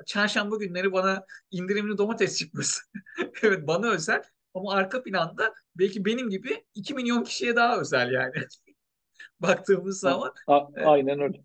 [0.06, 2.80] çarşamba günleri bana indirimli domates çıkması.
[3.42, 4.22] evet bana özel
[4.54, 8.32] ama arka planda belki benim gibi 2 milyon kişiye daha özel yani.
[9.40, 10.34] Baktığımız zaman.
[10.46, 11.42] A, a, aynen öyle.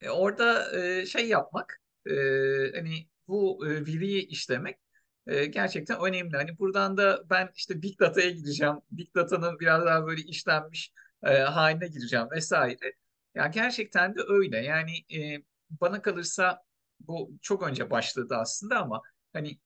[0.00, 2.12] E, orada e, şey yapmak e,
[2.74, 4.78] hani bu e, veriyi işlemek
[5.26, 6.36] e, gerçekten önemli.
[6.36, 8.76] Hani buradan da ben işte Big Data'ya gireceğim.
[8.90, 10.92] Big Data'nın biraz daha böyle işlenmiş
[11.24, 12.92] e, haline gireceğim vesaire.
[13.34, 14.58] Ya gerçekten de öyle.
[14.58, 16.62] Yani e, bana kalırsa
[17.00, 19.58] bu çok önce başladı aslında ama hani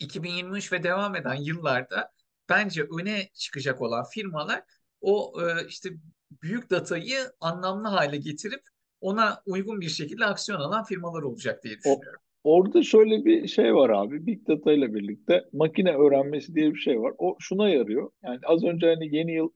[0.00, 2.10] 2023 ve devam eden yıllarda
[2.48, 4.62] bence öne çıkacak olan firmalar
[5.00, 5.90] o e, işte
[6.42, 8.60] büyük datayı anlamlı hale getirip
[9.00, 12.20] ona uygun bir şekilde aksiyon alan firmalar olacak diye düşünüyorum.
[12.44, 14.26] O, orada şöyle bir şey var abi.
[14.26, 17.12] Big data ile birlikte makine öğrenmesi diye bir şey var.
[17.18, 18.10] O şuna yarıyor.
[18.22, 19.50] Yani az önce hani yeni yıl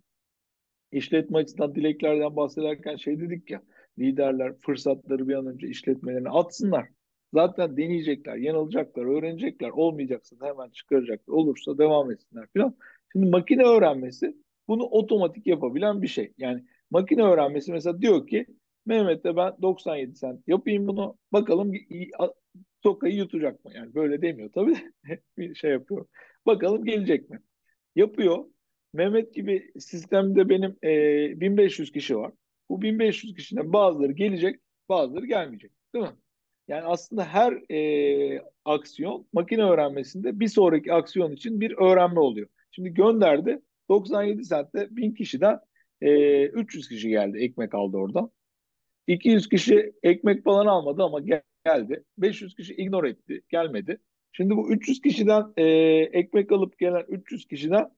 [0.93, 3.63] işletme açısından dileklerden bahsederken şey dedik ya
[3.99, 6.89] liderler fırsatları bir an önce işletmelerine atsınlar.
[7.35, 9.69] Zaten deneyecekler, yanılacaklar, öğrenecekler.
[9.71, 11.35] Olmayacaksa da hemen çıkaracaklar.
[11.35, 12.75] Olursa devam etsinler falan.
[13.13, 14.37] Şimdi makine öğrenmesi
[14.69, 16.33] bunu otomatik yapabilen bir şey.
[16.39, 18.47] Yani makine öğrenmesi mesela diyor ki
[18.87, 21.19] Mehmet'e ben 97 sent yapayım bunu.
[21.33, 21.73] Bakalım
[22.83, 23.71] sokayı yutacak mı?
[23.75, 24.77] Yani böyle demiyor tabii.
[25.39, 26.07] bir şey yapıyor.
[26.47, 27.41] Bakalım gelecek mi?
[27.97, 28.45] Yapıyor.
[28.93, 32.33] Mehmet gibi sistemde benim e, 1500 kişi var.
[32.69, 35.73] Bu 1500 kişiden bazıları gelecek, bazıları gelmeyecek.
[35.95, 36.13] Değil mi?
[36.69, 42.49] Yani aslında her e, aksiyon makine öğrenmesinde bir sonraki aksiyon için bir öğrenme oluyor.
[42.71, 45.61] Şimdi gönderdi 97 saatte 1000 kişiden
[46.01, 48.31] e, 300 kişi geldi ekmek aldı oradan.
[49.07, 51.21] 200 kişi ekmek falan almadı ama
[51.67, 52.05] geldi.
[52.19, 54.01] 500 kişi ignore etti, gelmedi.
[54.33, 55.65] Şimdi bu 300 kişiden e,
[56.13, 57.91] ekmek alıp gelen 300 kişiden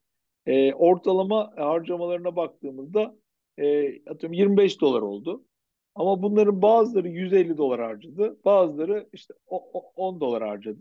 [0.46, 3.16] e, ortalama harcamalarına baktığımızda
[3.58, 5.44] e, atıyorum 25 dolar oldu.
[5.94, 8.38] Ama bunların bazıları 150 dolar harcadı.
[8.44, 10.80] Bazıları işte 10 dolar harcadı.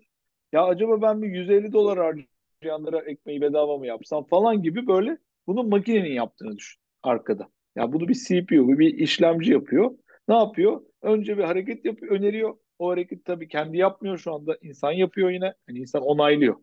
[0.51, 5.63] Ya acaba ben bir 150 dolar harcayanlara ekmeği bedava mı yapsam falan gibi böyle bunu
[5.63, 7.49] makinenin yaptığını düşün arkada.
[7.75, 9.91] Ya bunu bir CPU, bir işlemci yapıyor.
[10.27, 10.81] Ne yapıyor?
[11.01, 12.57] Önce bir hareket yapıyor, öneriyor.
[12.79, 14.57] O hareket tabii kendi yapmıyor şu anda.
[14.61, 15.53] insan yapıyor yine.
[15.69, 16.55] Yani insan onaylıyor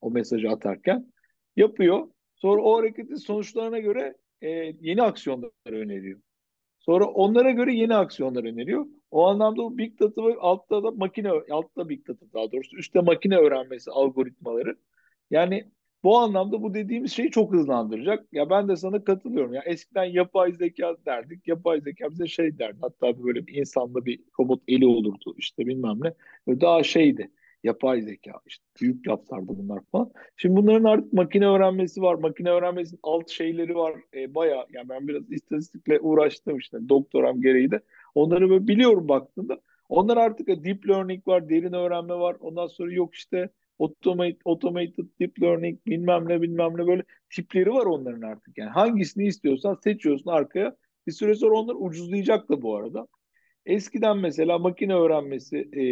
[0.00, 1.12] o mesajı atarken.
[1.56, 2.08] Yapıyor.
[2.34, 4.48] Sonra o hareketin sonuçlarına göre e,
[4.80, 6.20] yeni aksiyonları öneriyor.
[6.86, 8.86] Sonra onlara göre yeni aksiyonlar öneriyor.
[9.10, 13.00] O anlamda bu Big Data ve altta da makine, altta Big Data daha doğrusu üstte
[13.00, 14.76] makine öğrenmesi algoritmaları.
[15.30, 15.64] Yani
[16.04, 18.26] bu anlamda bu dediğimiz şeyi çok hızlandıracak.
[18.32, 19.54] Ya ben de sana katılıyorum.
[19.54, 21.48] Ya eskiden yapay zeka derdik.
[21.48, 22.78] Yapay zeka bize şey derdi.
[22.80, 26.14] Hatta böyle bir insanla bir robot eli olurdu işte bilmem ne.
[26.60, 27.30] Daha şeydi.
[27.66, 30.12] Yapay zeka işte büyük laflardı bunlar falan.
[30.36, 32.14] Şimdi bunların artık makine öğrenmesi var.
[32.14, 33.94] Makine öğrenmesinin alt şeyleri var.
[34.14, 37.80] E, Baya yani ben biraz istatistikle uğraştım işte doktoram gereği de.
[38.14, 39.60] Onları böyle biliyorum baktığımda.
[39.88, 42.36] Onlar artık deep learning var, derin öğrenme var.
[42.40, 47.86] Ondan sonra yok işte automate, automated deep learning bilmem ne bilmem ne böyle tipleri var
[47.86, 48.58] onların artık.
[48.58, 50.76] Yani hangisini istiyorsan seçiyorsun arkaya.
[51.06, 53.06] Bir süre sonra onlar ucuzlayacak da bu arada.
[53.66, 55.82] Eskiden mesela makine öğrenmesi e,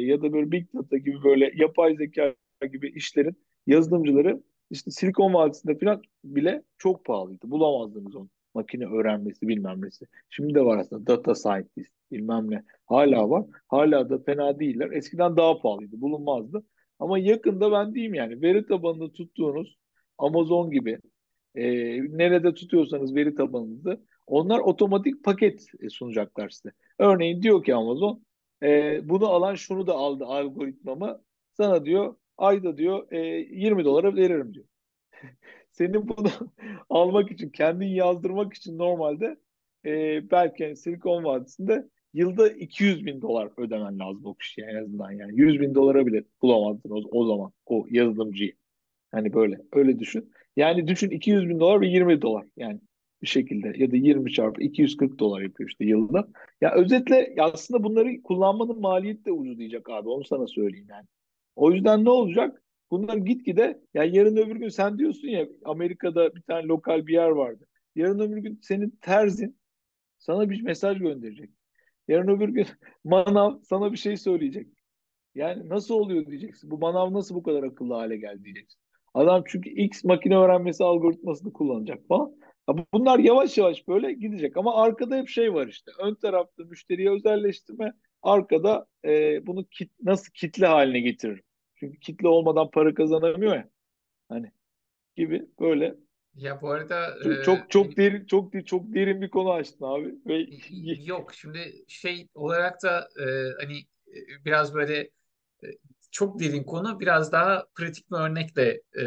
[0.00, 2.34] ya da böyle big data gibi böyle yapay zeka
[2.72, 7.50] gibi işlerin yazılımcıları işte Silikon Vadisi'nde falan bile çok pahalıydı.
[7.50, 8.28] Bulamazdınız onu.
[8.54, 10.06] Makine öğrenmesi bilmem nesi.
[10.30, 12.64] Şimdi de var aslında data scientist bilmem ne.
[12.86, 13.44] Hala var.
[13.68, 14.90] Hala da fena değiller.
[14.90, 16.00] Eskiden daha pahalıydı.
[16.00, 16.64] Bulunmazdı.
[16.98, 19.76] Ama yakında ben diyeyim yani veri tabanını tuttuğunuz
[20.18, 20.98] Amazon gibi
[21.54, 21.64] e,
[22.18, 26.70] nerede tutuyorsanız veri tabanınızı onlar otomatik paket sunacaklar size.
[26.98, 28.24] Örneğin diyor ki Amazon
[28.62, 31.22] e, bunu alan şunu da aldı algoritmamı
[31.52, 34.66] sana diyor ayda diyor e, 20 dolara veririm diyor.
[35.70, 36.28] Senin bunu
[36.90, 39.36] almak için kendin yazdırmak için normalde
[39.84, 45.10] e, belki yani Silikon Vadisi'nde yılda 200 bin dolar ödemen lazım o kişiye en azından
[45.10, 45.40] yani.
[45.40, 48.52] 100 bin dolara bile bulamazdın o, o zaman o yazılımcıyı.
[49.10, 50.32] Hani böyle öyle düşün.
[50.56, 52.80] Yani düşün 200 bin dolar ve 20 dolar yani
[53.24, 56.28] bir şekilde ya da 20 çarpı 240 dolar yapıyor işte yılda.
[56.60, 61.06] Ya özetle aslında bunları kullanmanın maliyeti de ucuzlayacak abi onu sana söyleyeyim yani.
[61.56, 62.62] O yüzden ne olacak?
[62.90, 67.28] Bunlar gitgide yani yarın öbür gün sen diyorsun ya Amerika'da bir tane lokal bir yer
[67.28, 67.66] vardı.
[67.94, 69.58] Yarın öbür gün senin terzin
[70.18, 71.50] sana bir mesaj gönderecek.
[72.08, 72.66] Yarın öbür gün
[73.04, 74.68] manav sana bir şey söyleyecek.
[75.34, 76.70] Yani nasıl oluyor diyeceksin.
[76.70, 78.80] Bu manav nasıl bu kadar akıllı hale geldi diyeceksin.
[79.14, 82.34] Adam çünkü X makine öğrenmesi algoritmasını kullanacak falan.
[82.92, 85.92] Bunlar yavaş yavaş böyle gidecek ama arkada hep şey var işte.
[85.98, 87.92] Ön tarafta müşteriye özelleştirme,
[88.22, 91.42] arkada e, bunu kit, nasıl kitle haline getirir.
[91.74, 93.68] Çünkü kitle olmadan para kazanamıyor ya.
[94.28, 94.52] Hani
[95.16, 95.94] gibi böyle
[96.34, 100.14] ya bu arada çok çok, çok e, derin çok çok derin bir konu açtın abi.
[100.26, 100.46] Ve
[101.04, 103.24] yok şimdi şey olarak da e,
[103.60, 104.98] hani e, biraz böyle
[105.64, 105.66] e,
[106.10, 109.04] çok derin konu biraz daha pratik bir örnekle e,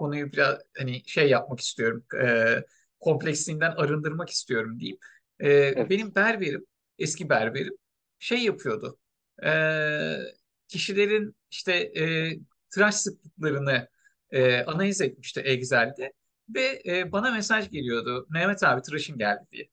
[0.00, 2.04] konuyu biraz hani şey yapmak istiyorum.
[2.24, 2.64] E,
[3.00, 4.98] kompleksliğinden arındırmak istiyorum diyeyim.
[5.40, 5.90] E, evet.
[5.90, 6.66] Benim berberim
[6.98, 7.74] eski berberim
[8.18, 8.98] şey yapıyordu.
[9.44, 9.50] E,
[10.68, 12.32] kişilerin işte e,
[12.70, 13.88] tıraş sıklıklarını
[14.30, 16.12] e, analiz etmişti Excel'de
[16.54, 18.26] ve e, bana mesaj geliyordu.
[18.30, 19.68] Mehmet abi tıraşın geldi diye.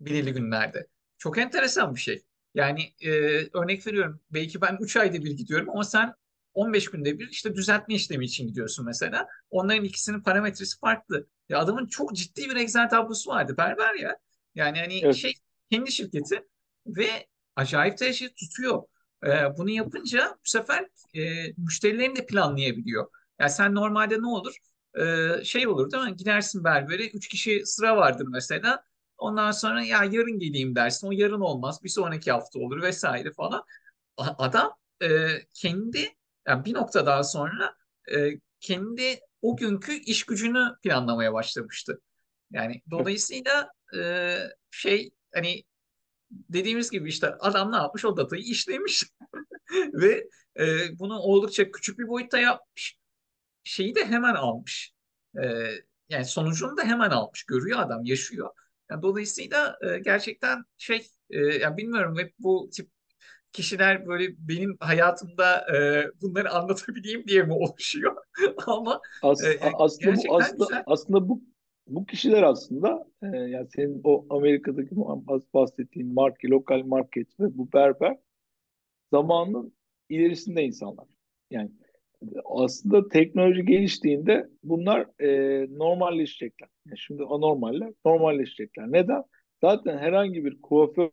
[0.00, 0.86] Belirli günlerde.
[1.18, 2.22] Çok enteresan bir şey.
[2.54, 3.10] Yani e,
[3.58, 4.20] örnek veriyorum.
[4.30, 6.14] Belki ben 3 ayda bir gidiyorum ama sen
[6.54, 9.28] 15 günde bir işte düzeltme işlemi için gidiyorsun mesela.
[9.50, 11.26] Onların ikisinin parametresi farklı.
[11.48, 13.54] Ya adamın çok ciddi bir Excel tablosu vardı.
[13.58, 14.18] Berber ya.
[14.54, 15.14] Yani hani evet.
[15.14, 15.34] şey
[15.70, 16.44] kendi şirketi
[16.86, 17.26] ve
[17.56, 18.82] acayip derecede tutuyor.
[19.26, 23.06] Ee, bunu yapınca bu sefer e, müşterilerini de planlayabiliyor.
[23.40, 24.56] Yani sen normalde ne olur?
[24.98, 26.16] Ee, şey olur değil mi?
[26.16, 28.84] Gidersin berbere, üç kişi sıra vardır mesela.
[29.18, 31.06] Ondan sonra ya yarın geleyim dersin.
[31.06, 31.80] O yarın olmaz.
[31.84, 33.64] Bir sonraki hafta olur vesaire falan.
[34.16, 36.16] Adam e, kendi
[36.48, 37.76] yani bir nokta daha sonra
[38.14, 38.30] e,
[38.60, 42.00] kendi o günkü iş gücünü planlamaya başlamıştı.
[42.50, 44.38] Yani dolayısıyla e,
[44.70, 45.62] şey hani
[46.30, 49.04] dediğimiz gibi işte adam ne yapmış o datayı işlemiş
[49.92, 50.28] ve
[50.58, 52.96] e, bunu oldukça küçük bir boyutta yapmış.
[53.64, 54.92] Şeyi de hemen almış.
[55.42, 55.70] E,
[56.08, 57.44] yani sonucunu da hemen almış.
[57.44, 58.50] Görüyor adam, yaşıyor.
[58.90, 62.90] Yani dolayısıyla e, gerçekten şey, e, yani bilmiyorum hep bu tip
[63.54, 68.16] kişiler böyle benim hayatımda e, bunları anlatabileyim diye mi oluşuyor?
[68.66, 70.82] Ama e, As, yani aslında bu aslında güzel.
[70.86, 71.42] aslında bu
[71.86, 74.96] bu kişiler aslında e, yani senin o Amerika'daki
[75.54, 78.16] bahsettiğin market, lokal market ve bu berber
[79.12, 79.72] zamanın
[80.08, 81.06] ilerisinde insanlar.
[81.50, 81.70] Yani
[82.44, 85.28] aslında teknoloji geliştiğinde bunlar e,
[85.78, 86.68] normalleşecekler.
[86.86, 88.92] Yani şimdi anormaller normalleşecekler.
[88.92, 89.22] Neden?
[89.60, 91.10] Zaten herhangi bir kuaför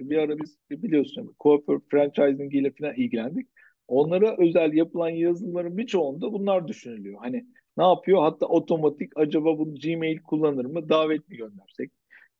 [0.00, 3.48] bir ara biz biliyorsun kuaför franchising ile falan ilgilendik.
[3.88, 7.18] Onlara özel yapılan yazılımların birçoğunda bunlar düşünülüyor.
[7.20, 7.46] Hani
[7.76, 8.22] ne yapıyor?
[8.22, 10.88] Hatta otomatik acaba bunu Gmail kullanır mı?
[10.88, 11.92] Davet mi göndersek?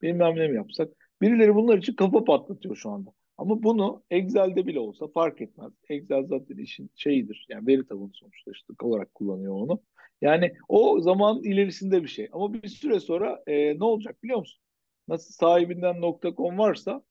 [0.02, 0.88] Bilmem ne mi yapsak?
[1.22, 3.10] Birileri bunlar için kafa patlatıyor şu anda.
[3.38, 5.72] Ama bunu Excel'de bile olsa fark etmez.
[5.88, 7.46] Excel zaten işin şeyidir.
[7.48, 9.82] Yani veri tabanı sonuçta işte olarak kullanıyor onu.
[10.22, 12.28] Yani o zaman ilerisinde bir şey.
[12.32, 14.60] Ama bir süre sonra e, ne olacak biliyor musun?
[15.08, 16.02] Nasıl sahibinden
[16.36, 17.02] .com varsa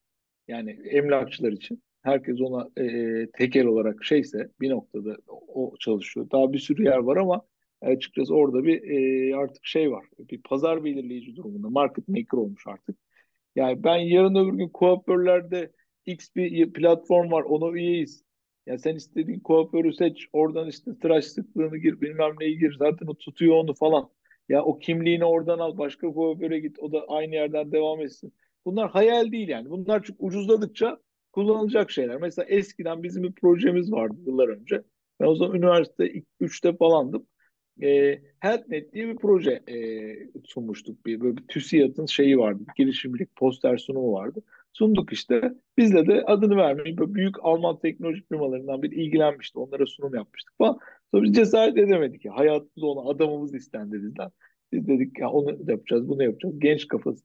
[0.48, 6.30] yani emlakçılar için herkes ona e, tekel olarak şeyse bir noktada o çalışıyor.
[6.30, 7.42] Daha bir sürü yer var ama
[7.80, 8.82] açıkçası orada bir
[9.30, 10.06] e, artık şey var.
[10.18, 11.70] Bir pazar belirleyici durumunda.
[11.70, 12.96] Market maker olmuş artık.
[13.56, 15.72] Yani ben yarın öbür gün kuaförlerde
[16.06, 18.24] X bir platform var ona üyeyiz.
[18.66, 20.28] Ya sen istediğin kuaförü seç.
[20.32, 22.76] Oradan işte tıraş sıklığını gir bilmem neyi gir.
[22.78, 24.10] Zaten o tutuyor onu falan.
[24.48, 25.78] Ya o kimliğini oradan al.
[25.78, 26.78] Başka kuaföre git.
[26.78, 28.32] O da aynı yerden devam etsin.
[28.66, 29.70] Bunlar hayal değil yani.
[29.70, 30.98] Bunlar çok ucuzladıkça
[31.32, 32.16] kullanılacak şeyler.
[32.20, 34.82] Mesela eskiden bizim bir projemiz vardı yıllar önce.
[35.20, 37.26] Ben o zaman üniversite 3'te falandım.
[37.82, 39.76] E, HealthNet diye bir proje e,
[40.44, 41.06] sunmuştuk.
[41.06, 42.62] Bir, böyle bir TÜSİAD'ın şeyi vardı.
[42.68, 44.42] Bir girişimcilik poster sunumu vardı.
[44.72, 45.54] Sunduk işte.
[45.78, 49.58] Bizle de adını vermeyi böyle büyük Alman teknoloji firmalarından bir ilgilenmişti.
[49.58, 50.78] Onlara sunum yapmıştık falan.
[51.10, 52.36] Sonra biz cesaret edemedik ya.
[52.36, 54.30] Hayatımız ona adamımız istendi bizden.
[54.72, 56.58] Biz dedik ya onu yapacağız, bunu yapacağız.
[56.58, 57.24] Genç kafası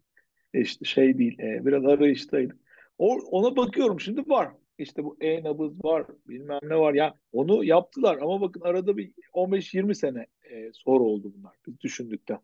[0.53, 1.39] işte şey değil.
[1.39, 2.57] E, biraz arayıştaydık.
[2.97, 4.51] O, ona bakıyorum şimdi var.
[4.77, 6.93] İşte bu e-nabız var, bilmem ne var.
[6.93, 12.39] Ya onu yaptılar ama bakın arada bir 15-20 sene e, sonra oldu bunlar biz düşündükten.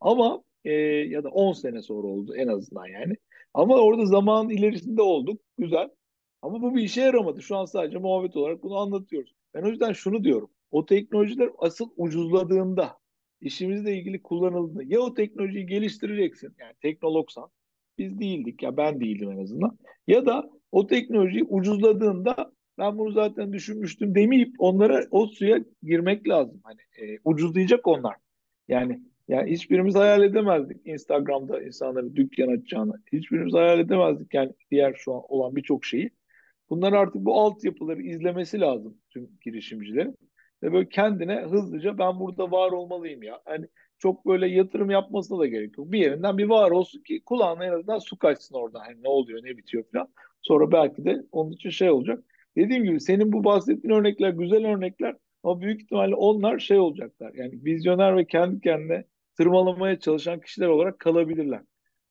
[0.00, 3.14] Ama e, ya da 10 sene sonra oldu en azından yani.
[3.54, 5.40] Ama orada zaman ilerisinde olduk.
[5.58, 5.88] Güzel.
[6.42, 7.42] Ama bu bir işe yaramadı.
[7.42, 9.34] Şu an sadece muhabbet olarak bunu anlatıyoruz.
[9.54, 10.50] Ben o yüzden şunu diyorum.
[10.70, 12.98] O teknolojiler asıl ucuzladığında,
[13.40, 16.54] işimizle ilgili kullanıldığında ya o teknolojiyi geliştireceksin.
[16.60, 17.48] Yani teknologsan.
[17.98, 19.78] Biz değildik ya ben değildim en azından.
[20.06, 26.60] Ya da o teknolojiyi ucuzladığında ben bunu zaten düşünmüştüm demeyip onlara o suya girmek lazım.
[26.64, 28.16] Hani e, ucuzlayacak onlar.
[28.68, 33.02] Yani yani hiçbirimiz hayal edemezdik Instagram'da insanların dükkan açacağını.
[33.12, 36.10] Hiçbirimiz hayal edemezdik yani diğer şu an olan birçok şeyi.
[36.70, 40.16] Bunlar artık bu altyapıları izlemesi lazım tüm girişimcilerin.
[40.62, 43.40] Ve böyle kendine hızlıca ben burada var olmalıyım ya.
[43.44, 43.66] Hani
[43.98, 45.92] çok böyle yatırım yapmasına da gerek yok.
[45.92, 48.80] Bir yerinden bir var olsun ki kulağına en azından su kaçsın oradan.
[48.80, 50.08] Hani ne oluyor ne bitiyor falan.
[50.42, 52.24] Sonra belki de onun için şey olacak.
[52.56, 57.34] Dediğim gibi senin bu bahsettiğin örnekler güzel örnekler ama büyük ihtimalle onlar şey olacaklar.
[57.34, 59.04] Yani vizyoner ve kendi kendine
[59.36, 61.60] tırmalamaya çalışan kişiler olarak kalabilirler.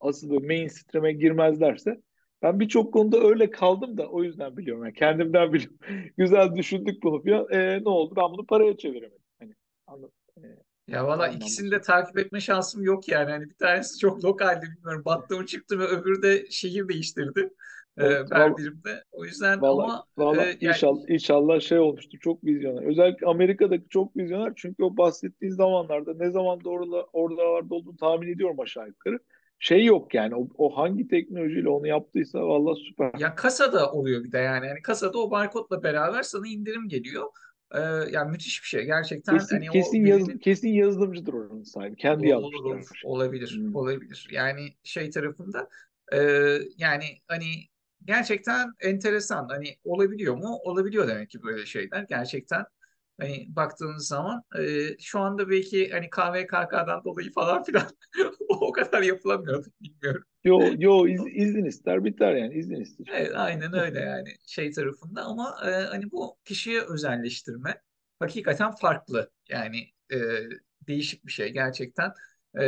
[0.00, 2.00] Asıl böyle mainstream'e girmezlerse
[2.42, 4.84] ben birçok konuda öyle kaldım da o yüzden biliyorum.
[4.84, 5.78] Yani kendimden biliyorum.
[6.18, 7.46] Güzel düşündük bunu falan.
[7.52, 8.14] E, ne oldu?
[8.16, 9.22] Ben bunu paraya çeviremedim.
[9.40, 9.54] Hani
[9.86, 10.12] anladım.
[10.44, 10.46] E,
[10.88, 13.30] Ya valla ikisini de takip etme şansım yok yani.
[13.30, 15.04] Hani bir tanesi çok lokaldi bilmiyorum.
[15.04, 17.50] Battı mı çıktı ve öbürü de şehir değiştirdi.
[17.98, 19.04] Evet, E, Berdirim'de.
[19.12, 22.82] O yüzden Valla ama valla e, yani inşallah inşallah şey olmuştu çok vizyoner.
[22.82, 28.60] Özellikle Amerika'daki çok vizyoner çünkü o bahsettiğin zamanlarda ne zaman orada oralarda olduğunu tahmin ediyorum
[28.60, 29.18] aşağı yukarı.
[29.58, 33.10] Şey yok yani o, o hangi teknolojiyle onu yaptıysa valla süper.
[33.18, 34.66] ya kasada oluyor bir de yani.
[34.66, 37.24] Yani kasada o barkodla beraber sana indirim geliyor.
[37.74, 37.80] E,
[38.12, 38.84] yani müthiş bir şey.
[38.84, 41.96] Gerçekten Kesin hani o kesin yaz, verinin kesin yazılımcı oranın sahibi.
[41.96, 43.10] Kendi olur şey.
[43.10, 43.76] olabilir Hmm.
[43.76, 44.28] olabilir.
[44.30, 45.68] Yani şey tarafında
[46.12, 46.18] e,
[46.78, 47.46] yani hani
[48.04, 49.48] gerçekten enteresan.
[49.48, 50.58] Hani olabiliyor mu?
[50.64, 52.06] Olabiliyor demek ki böyle şeyler.
[52.08, 52.64] Gerçekten
[53.20, 57.86] hani baktığınız zaman e, şu anda belki hani KVKK'dan dolayı falan filan
[58.48, 60.24] o kadar yapılamıyordu bilmiyorum.
[60.44, 63.06] Yo yo iz, izin ister biter yani izin ister.
[63.14, 67.82] Evet, aynen öyle yani şey tarafında ama e, hani bu kişiye özelleştirme
[68.18, 69.30] hakikaten farklı.
[69.48, 69.78] Yani
[70.12, 70.18] e,
[70.88, 72.12] değişik bir şey gerçekten.
[72.54, 72.62] E,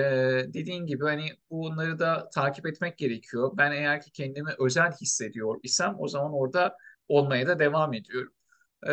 [0.54, 3.50] dediğin gibi hani bunları da takip etmek gerekiyor.
[3.56, 6.76] Ben eğer ki kendimi özel hissediyor isem o zaman orada
[7.08, 8.32] olmaya da devam ediyorum.
[8.86, 8.92] E,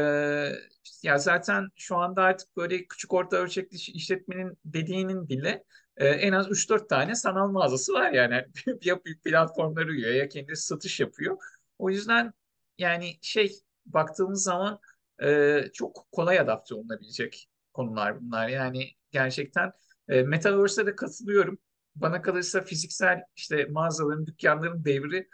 [1.04, 5.64] ya zaten şu anda artık böyle küçük orta ölçekli iş- işletmenin dediğinin bile
[5.98, 8.46] e, en az üç dört tane sanal mağazası var yani.
[8.84, 11.38] Ya büyük platformları üye ya kendisi satış yapıyor.
[11.78, 12.34] O yüzden
[12.78, 13.52] yani şey
[13.86, 14.80] baktığımız zaman
[15.24, 18.48] e, çok kolay adapte olunabilecek konular bunlar.
[18.48, 19.72] Yani gerçekten
[20.10, 21.60] E, Metaverse'e de katılıyorum.
[21.96, 25.28] Bana kalırsa fiziksel işte mağazaların, dükkanların devri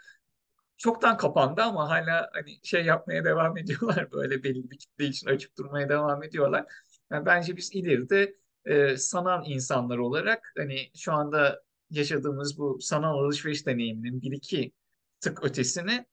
[0.82, 4.12] çoktan kapandı ama hala hani şey yapmaya devam ediyorlar.
[4.12, 6.66] Böyle belli bir kitle için açık durmaya devam ediyorlar.
[7.10, 13.66] Yani bence biz ileride e, sanal insanlar olarak hani şu anda yaşadığımız bu sanal alışveriş
[13.66, 14.72] deneyiminin bir iki
[15.20, 16.06] tık ötesini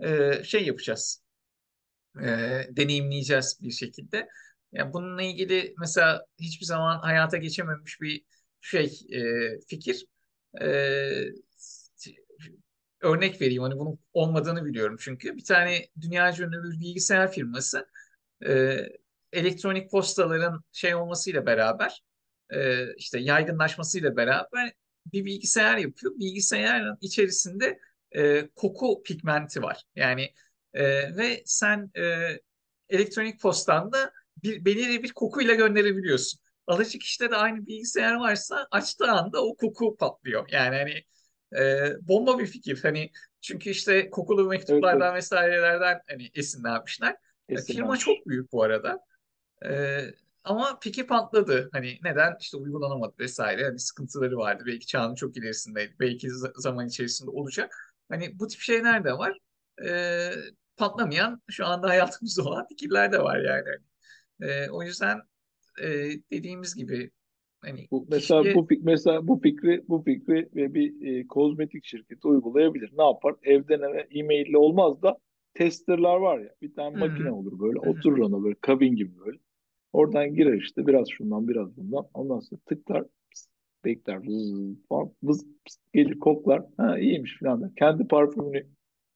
[0.00, 1.22] e, şey yapacağız.
[2.20, 2.26] E,
[2.70, 4.28] deneyimleyeceğiz bir şekilde.
[4.72, 8.24] Yani bununla ilgili mesela hiçbir zaman hayata geçememiş bir
[8.60, 9.20] şey e,
[9.68, 10.06] fikir.
[10.60, 10.66] E,
[13.04, 13.62] örnek vereyim.
[13.62, 15.36] Hani bunun olmadığını biliyorum çünkü.
[15.36, 17.88] Bir tane dünyaca ünlü bir bilgisayar firması
[18.46, 18.78] e,
[19.32, 22.02] elektronik postaların şey olmasıyla beraber
[22.50, 24.72] e, işte yaygınlaşmasıyla beraber
[25.12, 26.12] bir bilgisayar yapıyor.
[26.18, 27.80] Bilgisayarın içerisinde
[28.12, 29.82] e, koku pigmenti var.
[29.96, 30.34] Yani
[30.74, 30.84] e,
[31.16, 32.28] ve sen e,
[32.88, 36.40] elektronik postanda bir, belirli bir kokuyla gönderebiliyorsun.
[36.66, 40.48] Alıcı kişide de aynı bilgisayar varsa açtığı anda o koku patlıyor.
[40.50, 41.04] Yani hani
[41.58, 42.82] e, bomba bir fikir.
[42.82, 47.16] Hani çünkü işte kokulu mektuplardan evet, vesairelerden hani esinlenmişler.
[47.48, 47.76] Esinlenmiş.
[47.76, 49.00] Firma çok büyük bu arada.
[49.66, 50.00] E,
[50.44, 51.68] ama piki patladı.
[51.72, 52.36] Hani neden?
[52.40, 53.64] İşte uygulanamadı vesaire.
[53.64, 54.64] Hani sıkıntıları vardı.
[54.66, 55.94] Belki çağın çok ilerisindeydi.
[56.00, 57.94] Belki zaman içerisinde olacak.
[58.08, 59.38] Hani bu tip şeyler de var.
[59.84, 60.30] E,
[60.76, 63.68] patlamayan şu anda hayatımızda olan fikirler de var yani.
[64.40, 65.20] E, o yüzden
[65.82, 65.88] e,
[66.30, 67.10] dediğimiz gibi
[67.64, 68.54] hani bu, mesela kişiye...
[68.54, 72.90] bu mesela bu fikri bu fikri ve bir e, kozmetik şirketi uygulayabilir.
[72.98, 73.34] Ne yapar?
[73.42, 75.18] Evden eve e-mail ile olmaz da
[75.54, 76.54] testerlar var ya.
[76.62, 77.08] Bir tane Hı-hı.
[77.08, 77.80] makine olur böyle.
[77.80, 77.90] Hı-hı.
[77.90, 79.38] Oturur ona böyle kabin gibi böyle.
[79.92, 82.06] Oradan girer işte biraz şundan biraz bundan.
[82.14, 83.04] Ondan sonra tıklar
[83.84, 84.52] bekler vız,
[84.88, 85.46] falan, vız,
[85.94, 86.62] gelir koklar.
[86.76, 87.70] Ha iyiymiş falan der.
[87.76, 88.66] Kendi parfümünü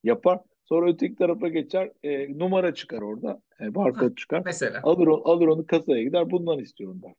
[0.05, 0.41] yapar.
[0.65, 1.93] Sonra öteki tarafa geçer.
[2.03, 3.41] E, numara çıkar orada.
[3.61, 4.43] E, barkod çıkar.
[4.45, 4.81] Mesela.
[4.83, 6.31] Alır, alır onu kasaya gider.
[6.31, 7.15] Bundan istiyorum der.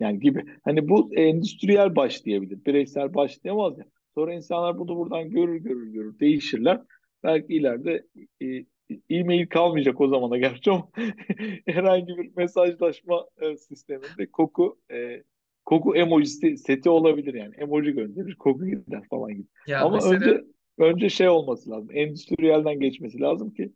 [0.00, 0.44] Yani gibi.
[0.64, 2.64] Hani bu endüstriyel başlayabilir.
[2.66, 3.84] Bireysel başlayamaz ya.
[4.14, 6.80] Sonra insanlar bunu buradan görür görür görür değişirler.
[7.24, 8.06] Belki ileride
[8.42, 8.64] e,
[9.10, 10.88] e-mail kalmayacak o zamana gerçi ama
[11.66, 15.22] herhangi bir mesajlaşma e, sisteminde koku e,
[15.64, 17.54] koku emoji seti olabilir yani.
[17.54, 19.46] Emoji gönderir, koku gider falan gibi.
[19.66, 20.14] Ya ama mesela...
[20.14, 20.44] önce
[20.78, 21.88] önce şey olması lazım.
[21.92, 23.72] Endüstriyelden geçmesi lazım ki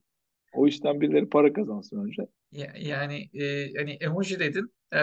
[0.54, 2.26] o işten birileri para kazansın önce.
[2.52, 4.72] Ya, yani e, hani emoji dedin.
[4.92, 4.98] E,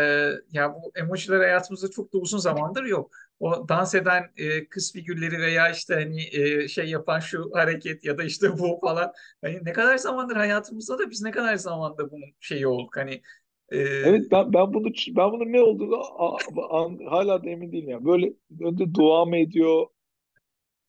[0.52, 3.12] ya bu emojiler hayatımızda çok da uzun zamandır yok.
[3.39, 8.18] O dans eden e, kız figürleri veya işte hani e, şey yapan şu hareket ya
[8.18, 9.12] da işte bu falan.
[9.41, 12.98] Hani ne kadar zamandır hayatımızda da biz ne kadar zamanda bunun şeyi olduk.
[12.98, 13.22] Hani
[13.70, 13.78] e...
[13.80, 16.02] Evet ben ben bunu ben bunun ne olduğunu
[17.10, 18.06] hala da emin değilim ya.
[18.06, 19.88] Böyle önde dua mı ediyor?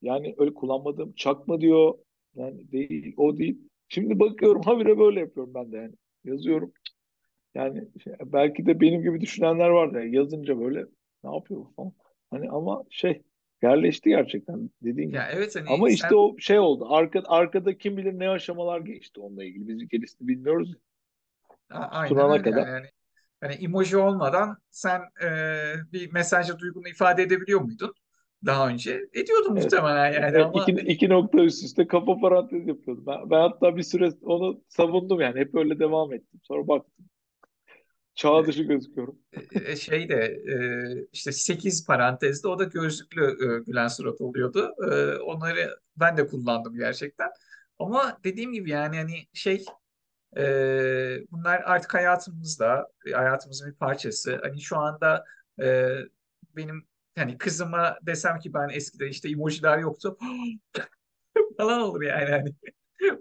[0.02, 1.94] Yani öyle kullanmadığım çakma diyor.
[2.34, 3.58] Yani değil o değil.
[3.88, 5.94] Şimdi bakıyorum habire böyle yapıyorum ben de yani.
[6.24, 6.72] Yazıyorum.
[7.54, 10.84] Yani şey, belki de benim gibi düşünenler var ya yazınca böyle
[11.24, 11.92] ne yapıyor falan.
[12.30, 13.22] Hani ama şey
[13.62, 15.36] yerleşti gerçekten dediğin ya gibi.
[15.38, 16.86] Evet, hani ama işte o şey oldu.
[16.88, 19.68] Arka, arkada kim bilir ne aşamalar geçti onunla ilgili.
[19.68, 20.74] Biz gerisini bilmiyoruz.
[21.70, 22.42] A aynen öyle.
[22.42, 22.68] kadar.
[22.68, 22.86] Yani,
[23.40, 25.30] hani emoji olmadan sen e,
[25.92, 27.94] bir mesajla duygunu ifade edebiliyor muydun?
[28.46, 29.08] Daha önce.
[29.12, 29.64] Ediyordum evet.
[29.64, 30.62] muhtemelen yani evet, ama...
[30.62, 33.06] Iki, iki nokta üst üste kafa parantez yapıyordum.
[33.06, 35.40] Ben, ben hatta bir süre onu savundum yani.
[35.40, 36.40] Hep öyle devam ettim.
[36.42, 37.04] Sonra baktım.
[38.14, 39.18] Çağ dışı gözüküyorum.
[39.32, 40.56] E, e, şey de e,
[41.12, 43.36] işte 8 parantezde o da gözlüklü
[43.66, 44.74] gülen surat oluyordu.
[45.24, 47.30] Onları ben de kullandım gerçekten.
[47.78, 49.64] Ama dediğim gibi yani hani şey
[51.30, 54.38] bunlar artık hayatımızda hayatımızın bir parçası.
[54.42, 55.24] Hani şu anda
[56.56, 56.87] benim
[57.18, 60.18] yani kızıma desem ki ben eskiden işte emojiler yoktu
[61.56, 62.30] falan olur yani.
[62.30, 62.54] yani.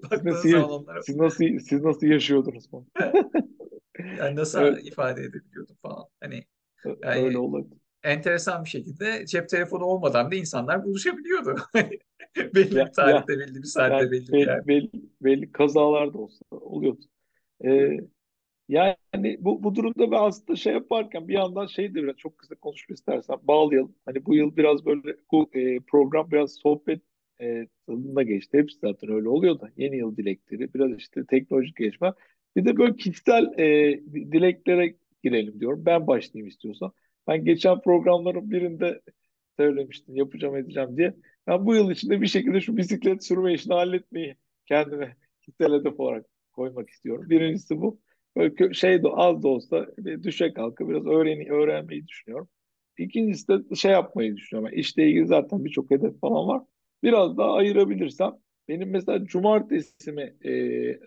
[0.09, 1.01] siz nasıl, zaman onlara...
[1.01, 2.85] siz nasıl, siz nasıl yaşıyordunuz falan.
[4.17, 4.87] yani nasıl evet.
[4.87, 6.05] ifade edebiliyordum falan.
[6.19, 6.45] Hani
[7.03, 7.77] yani Öyle olabilir.
[8.03, 11.55] Enteresan bir şekilde cep telefonu olmadan da insanlar buluşabiliyordu.
[12.55, 14.91] belli ya, bir tarihte, ya, belli bir saatte, yani belli belli, belli,
[15.21, 17.01] belli kazalar da olsa oluyordu.
[17.65, 17.97] Ee,
[18.69, 22.55] yani bu, bu durumda ben aslında şey yaparken bir yandan şey de biraz çok kısa
[22.55, 23.95] konuşmak istersen bağlayalım.
[24.05, 27.01] Hani bu yıl biraz böyle bu e, program biraz sohbet
[27.41, 28.57] e, tadında geçti.
[28.57, 32.13] Hepsi zaten öyle oluyor da yeni yıl dilekleri biraz işte teknolojik gelişme.
[32.55, 33.99] Bir de böyle kişisel e,
[34.31, 35.85] dileklere girelim diyorum.
[35.85, 36.91] Ben başlayayım istiyorsan.
[37.27, 39.01] Ben geçen programların birinde
[39.57, 41.13] söylemiştim yapacağım edeceğim diye.
[41.47, 46.25] Ben bu yıl içinde bir şekilde şu bisiklet sürme işini halletmeyi kendime kişisel hedef olarak
[46.53, 47.29] koymak istiyorum.
[47.29, 47.99] Birincisi bu.
[48.37, 49.87] Böyle şey de az da olsa
[50.23, 52.49] düşe kalka biraz öğreni, öğrenmeyi düşünüyorum.
[52.97, 54.69] İkincisi de şey yapmayı düşünüyorum.
[54.73, 56.63] Yani işle ilgili zaten birçok hedef falan var.
[57.03, 58.33] Biraz daha ayırabilirsem
[58.67, 60.51] benim mesela cumartesimi e,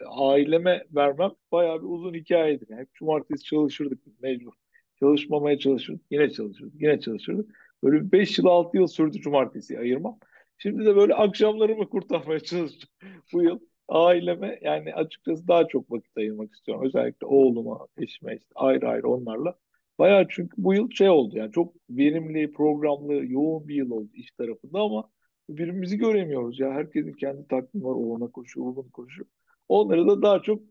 [0.07, 2.67] aileme vermem bayağı bir uzun hikayedir.
[2.71, 4.53] Yani hep cumartesi çalışırdık mecbur.
[5.01, 6.03] Çalışmamaya çalışırdık.
[6.11, 6.83] Yine çalışırdık.
[6.83, 7.51] Yine çalışırdık.
[7.85, 10.19] Böyle bir 5 yıl 6 yıl sürdü cumartesi ayırmam.
[10.59, 12.89] Şimdi de böyle akşamlarımı kurtarmaya çalışacağım
[13.33, 13.61] bu yıl.
[13.91, 16.87] Aileme yani açıkçası daha çok vakit ayırmak istiyorum.
[16.87, 19.59] Özellikle oğluma, eşime işte ayrı ayrı onlarla.
[19.99, 24.31] Bayağı çünkü bu yıl şey oldu yani çok verimli, programlı, yoğun bir yıl oldu iş
[24.31, 25.11] tarafında ama
[25.49, 26.73] birbirimizi göremiyoruz ya.
[26.73, 27.95] Herkesin kendi takvimi var.
[27.95, 29.27] O koşuyor, o koşuyor.
[29.69, 30.63] Onları da daha çok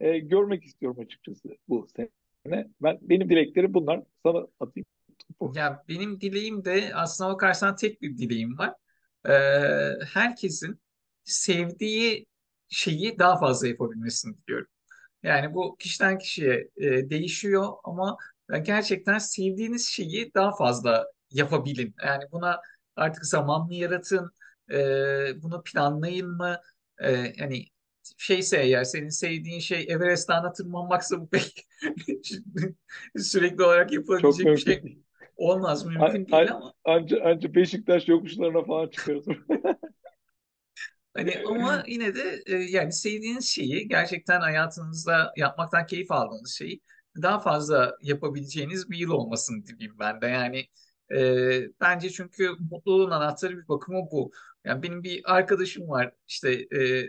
[0.00, 2.68] e, görmek istiyorum açıkçası bu sene.
[2.80, 4.02] Ben benim dileklerim bunlar.
[4.22, 4.86] Sana atayım.
[5.54, 8.74] Ya benim dileğim de aslına bakarsan tek bir dileğim var.
[9.28, 9.32] Ee,
[10.12, 10.80] herkesin
[11.24, 12.26] sevdiği
[12.72, 14.68] şeyi daha fazla yapabilmesini diliyorum.
[15.22, 18.16] Yani bu kişiden kişiye e, değişiyor ama
[18.62, 21.94] gerçekten sevdiğiniz şeyi daha fazla yapabilin.
[22.06, 22.60] Yani buna
[22.96, 24.32] artık zaman mı yaratın,
[24.72, 24.76] e,
[25.42, 26.56] bunu planlayın mı?
[26.98, 27.66] E, yani
[28.18, 31.66] şeyse eğer senin sevdiğin şey Everest Dağı'na tırmanmaksa bu pek
[33.16, 34.98] sürekli olarak Çok yapılabilecek bir mümkün şey
[35.36, 39.26] olmaz, mümkün değil a- ama Anca, anca Beşiktaş yokuşlarına falan çıkarız.
[41.14, 46.80] Hani ama yine de e, yani sevdiğiniz şeyi gerçekten hayatınızda yapmaktan keyif aldığınız şeyi
[47.22, 50.26] daha fazla yapabileceğiniz bir yıl olmasını dileyim ben de.
[50.26, 50.66] Yani
[51.14, 54.32] e, bence çünkü mutluluğun anahtarı bir bakıma bu.
[54.64, 57.08] Yani benim bir arkadaşım var işte e,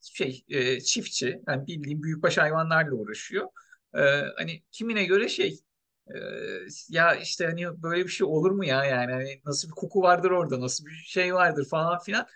[0.00, 3.48] şey e, çiftçi yani bildiğim büyükbaş hayvanlarla uğraşıyor.
[3.94, 4.00] E,
[4.36, 5.60] hani kimine göre şey
[6.14, 6.16] e,
[6.88, 10.30] ya işte hani böyle bir şey olur mu ya yani hani nasıl bir koku vardır
[10.30, 12.26] orada nasıl bir şey vardır falan filan.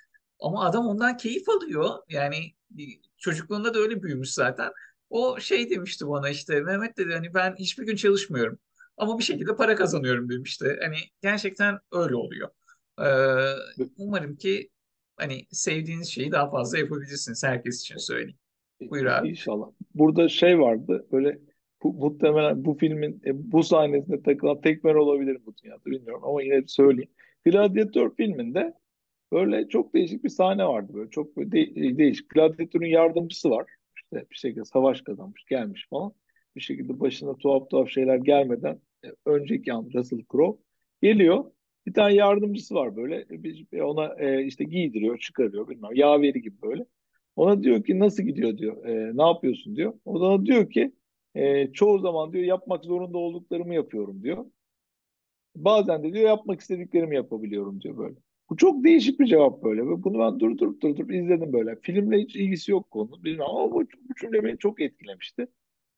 [0.40, 1.90] Ama adam ondan keyif alıyor.
[2.08, 2.36] Yani
[2.70, 4.72] bir- çocukluğunda da öyle büyümüş zaten.
[5.10, 8.58] O şey demişti bana işte Mehmet dedi hani ben hiçbir gün çalışmıyorum.
[8.96, 10.76] Ama bir şekilde para kazanıyorum demişti.
[10.82, 12.48] Hani gerçekten öyle oluyor.
[13.00, 13.04] Ee,
[13.96, 14.70] umarım ki
[15.16, 17.44] hani sevdiğiniz şeyi daha fazla yapabilirsiniz.
[17.44, 18.38] Herkes için söyleyeyim.
[18.80, 19.28] Buyur abi.
[19.28, 19.66] İnşallah.
[19.94, 21.38] Burada şey vardı böyle
[21.82, 26.42] bu, muhtemelen bu filmin e, bu sahnesinde takılan tek ben olabilirim bu dünyada bilmiyorum ama
[26.42, 27.10] yine söyleyeyim.
[27.44, 28.74] Gladiator filminde
[29.32, 32.30] böyle çok değişik bir sahne vardı böyle çok böyle de- değişik.
[32.30, 33.66] Gladiator'un yardımcısı var.
[33.96, 36.12] İşte bir şekilde savaş kazanmış gelmiş falan.
[36.56, 40.62] Bir şekilde başına tuhaf tuhaf şeyler gelmeden e, önceki an Russell Crowe
[41.02, 41.44] geliyor.
[41.86, 43.16] Bir tane yardımcısı var böyle.
[43.16, 45.90] E, bir Ona e, işte giydiriyor, çıkarıyor bilmem.
[45.94, 46.86] Yaveri gibi böyle.
[47.36, 48.86] Ona diyor ki nasıl gidiyor diyor.
[48.86, 49.94] E, ne yapıyorsun diyor.
[50.04, 50.92] O da diyor ki
[51.34, 54.46] e, çoğu zaman diyor yapmak zorunda olduklarımı yapıyorum diyor.
[55.56, 58.16] Bazen de diyor yapmak istediklerimi yapabiliyorum diyor böyle.
[58.50, 59.86] Bu çok değişik bir cevap böyle.
[59.86, 61.76] Bunu ben durdurup durdurup izledim böyle.
[61.82, 63.24] Filmle hiç ilgisi yok konu.
[63.24, 65.46] Bilmem ama bu, bu cümle beni çok etkilemişti.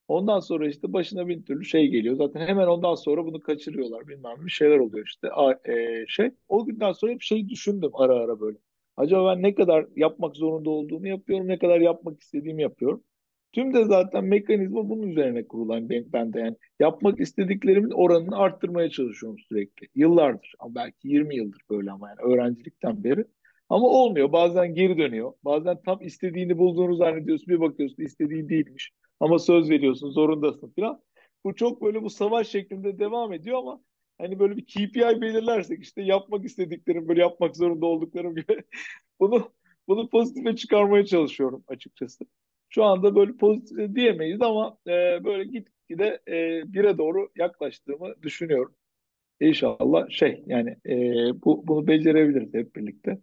[0.08, 2.16] Ondan sonra işte başına bin türlü şey geliyor.
[2.16, 5.30] Zaten hemen ondan sonra bunu kaçırıyorlar bilmem bir şeyler oluyor işte.
[5.32, 8.58] A- e, şey o günden sonra hep şey düşündüm ara ara böyle.
[8.96, 13.04] Acaba ben ne kadar yapmak zorunda olduğumu yapıyorum, ne kadar yapmak istediğimi yapıyorum.
[13.52, 18.90] Tüm de zaten mekanizma bunun üzerine kurulan ben, ben de yani yapmak istediklerimin oranını arttırmaya
[18.90, 19.88] çalışıyorum sürekli.
[19.94, 23.24] Yıllardır, belki 20 yıldır böyle ama yani öğrencilikten beri.
[23.68, 24.32] Ama olmuyor.
[24.32, 25.32] Bazen geri dönüyor.
[25.44, 27.48] Bazen tam istediğini bulduğunu zannediyorsun.
[27.48, 28.92] Bir bakıyorsun istediğin değilmiş.
[29.20, 31.02] Ama söz veriyorsun, zorundasın falan.
[31.44, 33.80] Bu çok böyle bu savaş şeklinde devam ediyor ama
[34.18, 38.62] hani böyle bir KPI belirlersek işte yapmak istediklerim, böyle yapmak zorunda olduklarım gibi
[39.20, 39.52] bunu
[39.88, 42.24] bunu pozitife çıkarmaya çalışıyorum açıkçası.
[42.68, 48.74] Şu anda böyle pozitif diyemeyiz ama e, böyle gitgide e, bire doğru yaklaştığımı düşünüyorum.
[49.40, 50.94] İnşallah şey yani e,
[51.44, 53.18] bu bunu becerebiliriz hep birlikte.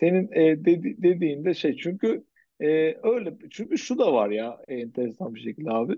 [0.00, 2.24] Senin e, dedi, dediğinde şey çünkü
[2.60, 2.66] e,
[3.02, 5.96] öyle çünkü şu da var ya enteresan bir şekilde abi.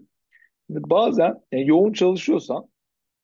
[0.67, 2.69] Şimdi bazen e, yoğun çalışıyorsan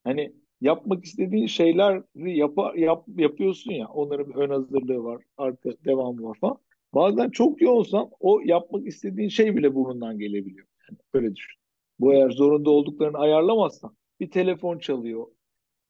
[0.04, 6.38] hani yapmak istediğin şeyleri yapar, yap, yapıyorsun ya onların ön hazırlığı var, arka devamı var
[6.40, 6.58] falan.
[6.94, 10.66] Bazen çok yoğunsan o yapmak istediğin şey bile burnundan gelebiliyor.
[10.90, 11.60] Yani öyle düşün.
[12.00, 15.26] Bu eğer zorunda olduklarını ayarlamazsan bir telefon çalıyor,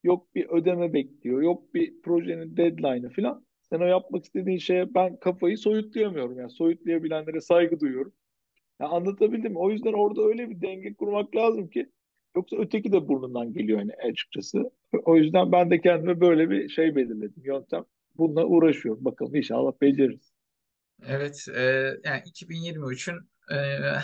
[0.02, 1.42] Yok bir ödeme bekliyor.
[1.42, 3.44] Yok bir projenin deadline'ı falan.
[3.62, 6.38] Sen o yapmak istediğin şeye ben kafayı soyutlayamıyorum.
[6.38, 8.12] Yani soyutlayabilenlere saygı duyuyorum.
[8.80, 9.58] Ya anlatabildim mi?
[9.58, 11.90] O yüzden orada öyle bir denge kurmak lazım ki
[12.36, 14.70] yoksa öteki de burnundan geliyor yani açıkçası.
[15.04, 17.42] O yüzden ben de kendime böyle bir şey belirledim.
[17.44, 17.84] Yöntem.
[18.18, 19.04] Bununla uğraşıyorum.
[19.04, 20.31] Bakalım inşallah beceririz.
[21.06, 21.62] Evet, e,
[22.04, 23.16] yani 2023'ün
[23.50, 23.56] e,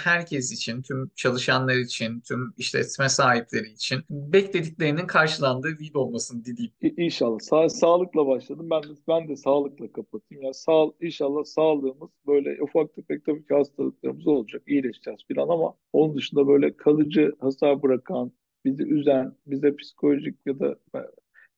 [0.05, 6.72] herkes için, tüm çalışanlar için, tüm işletme sahipleri için beklediklerinin karşılandığı bir yıl olmasını dileyim.
[6.80, 7.39] İnşallah.
[7.39, 8.70] Sa sağlıkla başladım.
[8.70, 10.45] Ben de, ben de sağlıkla kapatayım.
[10.45, 14.62] Ya sağ, inşallah sağlığımız böyle ufak tefek tabii ki hastalıklarımız olacak.
[14.66, 18.32] İyileşeceğiz falan ama onun dışında böyle kalıcı hasar bırakan,
[18.64, 20.76] bizi üzen, bize psikolojik ya da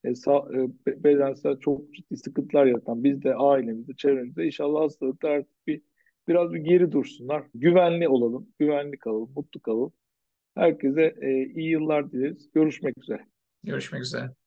[0.05, 5.67] e, sağ, e, be- bedensel çok ciddi sıkıntılar yaratan bizde, ailemizde, çevremizde inşallah hastalıklar artık
[5.67, 5.83] bir
[6.29, 7.43] biraz bir geri dursunlar.
[7.55, 9.93] Güvenli olalım, güvenli kalalım, mutlu kalalım.
[10.55, 12.51] Herkese e, iyi yıllar dileriz.
[12.55, 13.27] Görüşmek üzere.
[13.65, 14.40] Görüşmek üzere.